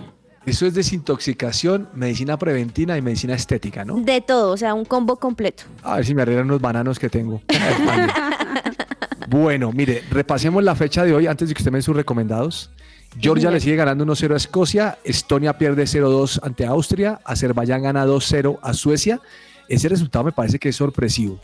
[0.46, 3.96] Eso es desintoxicación, medicina preventiva y medicina estética, ¿no?
[3.96, 5.64] De todo, o sea, un combo completo.
[5.82, 7.42] A ver si me arreglan unos bananos que tengo.
[9.28, 12.70] bueno, mire, repasemos la fecha de hoy antes de que usted me dé sus recomendados.
[13.18, 18.58] Georgia le sigue ganando 1-0 a Escocia, Estonia pierde 0-2 ante Austria, Azerbaiyán gana 2-0
[18.62, 19.20] a Suecia.
[19.68, 21.40] Ese resultado me parece que es sorpresivo.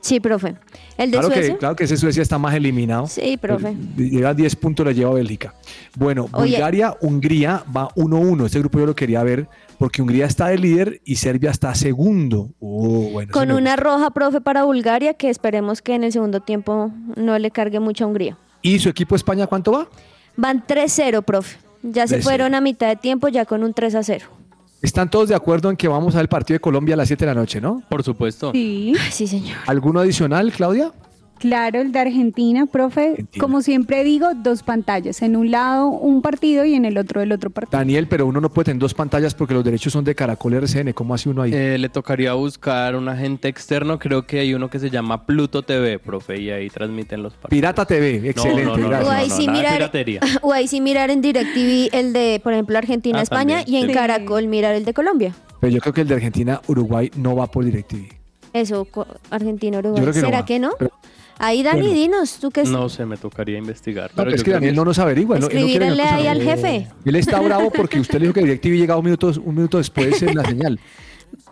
[0.00, 0.54] Sí, profe.
[0.96, 1.52] ¿El de Claro Suecia?
[1.52, 3.06] que, claro que ese Suecia está más eliminado.
[3.06, 3.74] Sí, profe.
[3.96, 5.54] Llega a 10 puntos, le lleva a Bélgica.
[5.96, 6.52] Bueno, Oye.
[6.52, 8.46] Bulgaria, Hungría va 1-1.
[8.46, 12.50] Este grupo yo lo quería ver porque Hungría está de líder y Serbia está segundo.
[12.60, 16.92] Oh, bueno, Con una roja, profe, para Bulgaria, que esperemos que en el segundo tiempo
[17.16, 18.36] no le cargue mucho a Hungría.
[18.62, 19.88] ¿Y su equipo España cuánto va?
[20.36, 21.58] Van 3-0, profe.
[21.82, 22.22] Ya se 3-0.
[22.22, 24.22] fueron a mitad de tiempo, ya con un 3-0.
[24.80, 27.08] Están todos de acuerdo en que vamos a ver el partido de Colombia a las
[27.08, 27.82] 7 de la noche, ¿no?
[27.88, 28.52] Por supuesto.
[28.52, 28.94] Sí.
[29.10, 29.56] Sí, señor.
[29.66, 30.92] ¿Alguno adicional, Claudia?
[31.38, 33.26] Claro, el de Argentina, profe.
[33.38, 35.22] Como siempre digo, dos pantallas.
[35.22, 37.78] En un lado un partido y en el otro el otro partido.
[37.78, 40.92] Daniel, pero uno no puede tener dos pantallas porque los derechos son de Caracol RCN.
[40.92, 41.52] ¿Cómo hace uno ahí?
[41.54, 43.98] Eh, le tocaría buscar un agente externo.
[43.98, 47.50] Creo que hay uno que se llama Pluto TV, profe, y ahí transmiten los partidos.
[47.50, 48.64] Pirata TV, excelente.
[48.64, 49.08] no, no, gracias.
[49.08, 50.20] O ahí, sí mirar, piratería.
[50.42, 53.88] o ahí sí mirar en DirecTV el de, por ejemplo, Ah, Argentina-España también, y en
[53.88, 53.94] sí.
[53.94, 55.34] Caracol mirar el de Colombia.
[55.60, 58.08] Pero yo creo que el de Argentina-Uruguay no va por DirecTV.
[58.52, 58.86] Eso,
[59.30, 60.00] Argentina-Uruguay.
[60.00, 60.70] Que no ¿Será que no?
[60.78, 60.90] pero-
[61.38, 61.94] Ahí, Dani, Bueno.
[61.94, 62.68] dinos, tú qué es.
[62.70, 64.10] No sé, me tocaría investigar.
[64.10, 65.38] No, pero pero es que Daniel no nos averigua.
[65.38, 66.88] no- él no Escribirle que ahí al jefe.
[67.04, 70.20] Él está bravo porque usted le dijo que DirecTV llegaba un minuto, un minuto después
[70.22, 70.78] en la señal.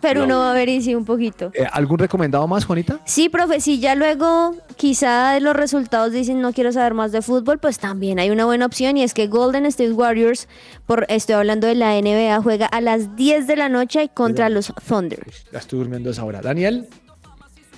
[0.01, 1.51] Pero uno va a ver y sí un poquito.
[1.53, 2.99] Eh, ¿Algún recomendado más, Juanita?
[3.05, 7.21] Sí, profe, si ya luego quizá de los resultados dicen no quiero saber más de
[7.21, 10.47] fútbol, pues también hay una buena opción y es que Golden State Warriors,
[10.87, 14.73] por estoy hablando de la NBA, juega a las 10 de la noche contra los
[14.87, 15.25] Thunder.
[15.53, 16.41] Ya estoy durmiendo a esa hora.
[16.41, 16.87] Daniel.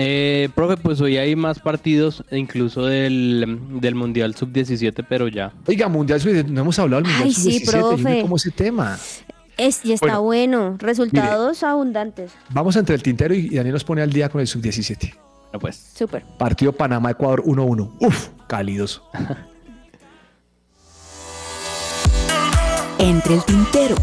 [0.01, 5.51] Eh, profe, pues hoy hay más partidos, incluso del, del Mundial Sub-17, pero ya.
[5.67, 7.71] Oiga, Mundial Sub-17, no hemos hablado del Mundial Ay, sí, Sub-17.
[7.73, 8.21] yo no profe.
[8.21, 8.97] cómo ese tema.
[9.57, 12.31] Es, y está Bueno, bueno, resultados abundantes.
[12.49, 14.97] Vamos entre el tintero y Daniel nos pone al día con el Sub-17.
[15.11, 15.75] Bueno, pues.
[15.95, 16.23] Súper.
[16.37, 17.91] Partido Panamá-Ecuador 1-1.
[17.99, 19.01] Uf, cálidos.
[22.99, 23.95] Entre el tintero.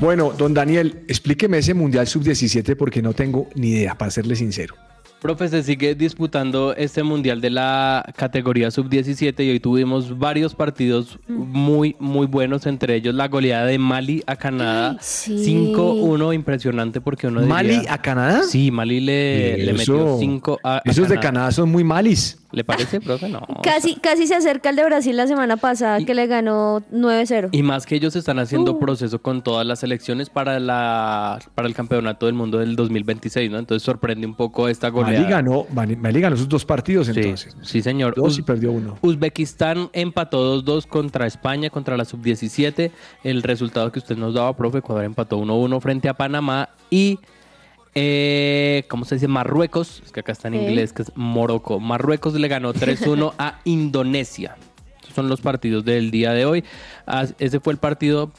[0.00, 4.74] Bueno, don Daniel, explíqueme ese Mundial Sub-17 porque no tengo ni idea, para serle sincero.
[5.20, 11.18] Profe, se sigue disputando este mundial de la categoría sub-17 y hoy tuvimos varios partidos
[11.26, 14.96] muy, muy buenos, entre ellos la goleada de Mali a Canadá.
[15.00, 15.72] sí.
[15.74, 18.42] 5-1, impresionante porque uno diría- ¿Mali a Canadá?
[18.44, 22.37] Sí, Mali le, le metió 5 a, a Esos de Canadá son muy malis.
[22.50, 23.28] ¿Le parece, profe?
[23.28, 23.46] No.
[23.62, 27.50] Casi, casi se acerca el de Brasil la semana pasada que le ganó 9-0.
[27.52, 28.78] Y más que ellos están haciendo Uh.
[28.78, 33.58] proceso con todas las selecciones para la para el campeonato del mundo del 2026, ¿no?
[33.58, 35.18] Entonces sorprende un poco esta goleada.
[35.20, 37.54] Mali ganó, Mali, ganó sus dos partidos Sí, entonces.
[37.62, 38.14] sí, señor.
[38.16, 38.96] Dos y perdió uno.
[39.02, 42.90] Uzbekistán empató 2-2 contra España, contra la sub-17.
[43.24, 47.18] El resultado que usted nos daba, profe, Ecuador empató 1-1 frente a Panamá y,
[48.00, 49.26] eh, ¿cómo se dice?
[49.28, 50.60] Marruecos, es que acá está en Sí.
[50.60, 51.80] inglés, que es Morocco.
[51.80, 54.56] Marruecos le ganó 3-1 a Indonesia.
[55.02, 56.64] Esos son los partidos del día de hoy.
[57.06, 58.30] Ah, Ese fue el partido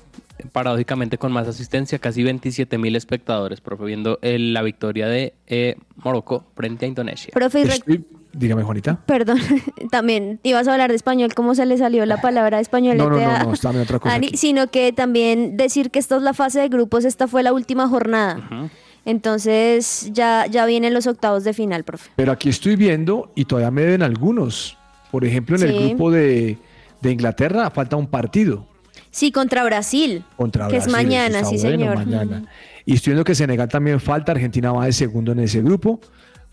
[0.53, 5.76] paradójicamente con más asistencia, casi 27 mil espectadores, profe, viendo el- la victoria de eh,
[5.97, 7.32] Morocco frente a Indonesia.
[7.34, 9.01] Profe, Estoy- Dígame, Juanita.
[9.07, 9.39] Perdón,
[9.91, 12.95] también ibas a hablar de español, ¿cómo se le salió la palabra español?
[12.95, 14.20] No, no, no, no, otra cosa.
[14.36, 17.88] Sino que también decir que esta es la fase de grupos, esta fue la última
[17.89, 18.70] jornada.
[19.10, 22.10] Entonces ya, ya vienen los octavos de final, profe.
[22.16, 24.78] Pero aquí estoy viendo y todavía me deben algunos.
[25.12, 26.57] Por ejemplo, en el grupo de,
[27.01, 28.68] de Inglaterra falta un partido
[29.12, 30.24] Sí, contra Brasil.
[30.38, 30.88] contra que Brasil.
[30.89, 31.95] es mañana, sí, bueno, señor.
[31.97, 32.43] mañana.
[32.86, 35.99] Y estoy viendo que Senegal también falta, Argentina va de segundo en ese grupo.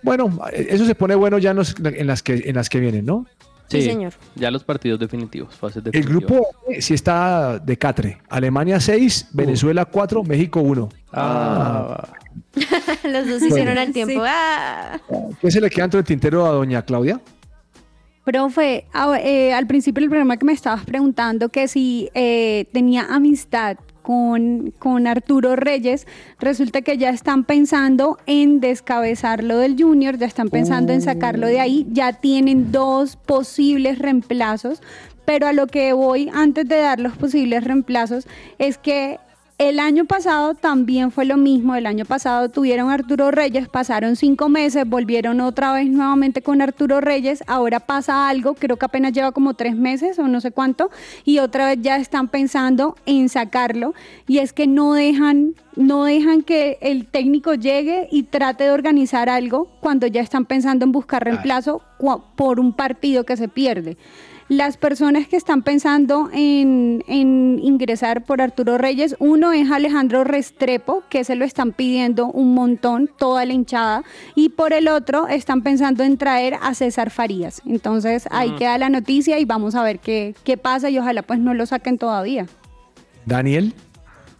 [0.02, 3.04] Bueno, eso se pone bueno ya en, los- en las, que, en las que vienen,
[3.04, 3.26] ¿no?
[3.68, 4.12] Sí, señor.
[4.36, 6.08] Ya los partidos definitivos, fases El definitivas.
[6.30, 8.18] grupo E sí está de Catre.
[8.28, 10.88] Alemania 6, Venezuela 4, México 1.
[11.12, 12.08] Ah,
[13.04, 13.46] los dos Bueno.
[13.46, 14.14] hicieron al tiempo.
[14.14, 14.20] Sí.
[14.28, 14.98] Ah.
[15.40, 17.20] ¿Qué se le queda entre el tintero a doña Claudia?
[18.24, 23.02] Profe, a- eh, al principio del programa que me estabas preguntando que si eh, tenía
[23.08, 26.06] amistad con, con Arturo Reyes,
[26.40, 31.60] resulta que ya están pensando en descabezarlo del Junior, ya están pensando en sacarlo de
[31.60, 34.80] ahí, ya tienen dos posibles reemplazos,
[35.24, 38.26] pero a lo que voy antes de dar los posibles reemplazos
[38.58, 39.18] es que
[39.58, 41.74] el año pasado también fue lo mismo.
[41.74, 47.00] El año pasado tuvieron Arturo Reyes, pasaron cinco meses, volvieron otra vez nuevamente con Arturo
[47.00, 47.42] Reyes.
[47.46, 50.90] Ahora pasa algo, creo que apenas lleva como tres meses o no sé cuánto,
[51.24, 53.94] y otra vez ya están pensando en sacarlo.
[54.26, 59.30] Y es que no dejan, no dejan que el técnico llegue y trate de organizar
[59.30, 61.80] algo cuando ya están pensando en buscar reemplazo
[62.36, 63.96] por un partido que se pierde.
[64.48, 71.02] Las personas que están pensando en, en ingresar por Arturo Reyes, uno es Alejandro Restrepo,
[71.08, 74.04] que se lo están pidiendo un montón, toda la hinchada,
[74.36, 77.60] y por el otro están pensando en traer a César Farías.
[77.66, 78.56] Entonces ahí Mm.
[78.56, 81.66] queda la noticia y vamos a ver qué, qué pasa y ojalá pues no lo
[81.66, 82.46] saquen todavía.
[83.24, 83.74] Daniel.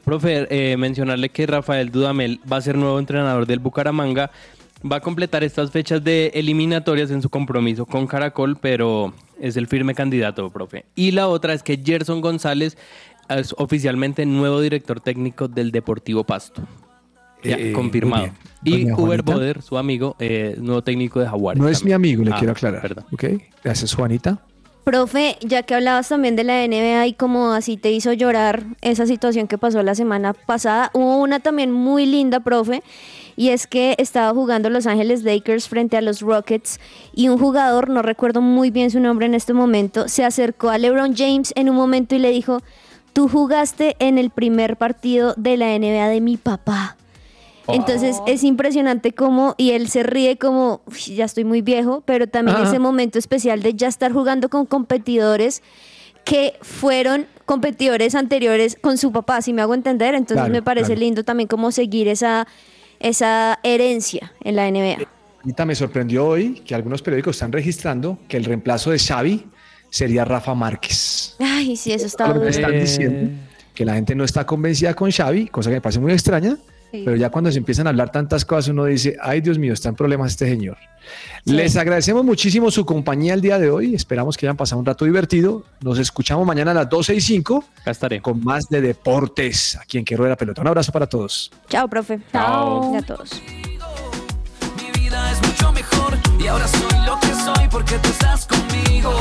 [0.05, 4.31] Profe, eh, mencionarle que Rafael Dudamel va a ser nuevo entrenador del Bucaramanga.
[4.91, 9.67] Va a completar estas fechas de eliminatorias en su compromiso con Caracol, pero es el
[9.67, 10.85] firme candidato, profe.
[10.95, 12.77] Y la otra es que Gerson González
[13.29, 16.63] es oficialmente nuevo director técnico del Deportivo Pasto.
[17.43, 18.29] Ya, Eh, confirmado.
[18.63, 18.89] muy bien.
[18.89, 19.23] Y Uber.
[19.23, 21.63] Boder, su amigo, eh, nuevo técnico de Jaguares.
[21.63, 22.83] No es mi amigo, le Ah, quiero aclarar.
[22.83, 23.05] Perdón.
[23.13, 23.25] ¿Ok?
[23.65, 24.41] Gracias, Juanita.
[24.87, 29.05] Profe, ya que hablabas también de la NBA y como así te hizo llorar esa
[29.05, 32.85] situación que pasó la semana pasada, hubo una también muy linda, profe,
[33.35, 36.79] y es que estaba jugando Los Ángeles Lakers frente a los Rockets
[37.13, 40.79] y un jugador, no recuerdo muy bien su nombre en este momento, se acercó a
[40.79, 42.61] LeBron James en un momento y le dijo,
[43.13, 46.97] tú jugaste en el primer partido de la NBA de mi papá.
[47.69, 52.27] Entonces es impresionante cómo, y él se ríe como, "Uy, ya estoy muy viejo, pero
[52.29, 52.69] también Ajá.
[52.69, 55.63] ese momento especial de ya estar jugando con competidores
[56.25, 60.15] que fueron competidores anteriores con su papá, si me hago entender.
[60.15, 61.01] Entonces Claro, me parece claro.
[61.01, 62.47] lindo también como seguir esa,
[62.99, 65.07] esa herencia en la NBA.
[65.45, 69.47] Ahorita me sorprendió hoy que algunos periódicos están registrando que el reemplazo de Xavi
[69.91, 71.37] sería Rafa Márquez.
[71.39, 73.31] Ay, sí, eso está están diciendo
[73.73, 76.57] que la gente no está convencida con Xavi, cosa que me parece muy extraña,
[76.93, 77.03] Sí.
[77.05, 79.89] pero ya cuando se empiezan a hablar tantas cosas uno dice, ay Dios mío, está
[79.89, 80.77] en problemas este señor.
[81.45, 85.05] Les agradecemos muchísimo su compañía el día de hoy, esperamos que hayan pasado un rato
[85.05, 88.21] divertido, nos escuchamos mañana a las 12 y 5 Acá estaré.
[88.21, 90.63] con más de deportes aquí en Que Rueda la Pelota.
[90.63, 91.51] Un abrazo para todos.
[91.69, 92.19] Chao, profe.
[92.33, 92.93] Chao.
[92.95, 93.41] Y a todos.
[94.77, 99.13] Mi vida es mucho mejor y ahora soy lo que soy porque tú estás conmigo.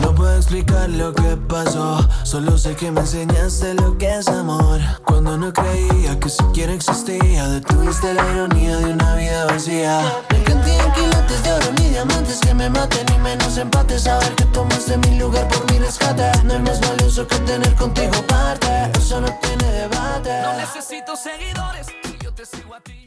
[0.00, 4.80] No puedo explicar lo que pasó, solo sé que me enseñaste lo que es amor.
[5.04, 10.02] Cuando no creía que siquiera existía, detuviste la ironía de una vida vacía.
[10.30, 14.02] Me encanté en quilates de oro ni diamantes que me maten, ni menos empates.
[14.02, 16.30] Saber que tomaste mi lugar por mi rescate.
[16.44, 20.30] No hay más valioso que tener contigo parte, eso no tiene debate.
[20.42, 21.86] No necesito seguidores,
[22.22, 22.97] yo te sigo a ti.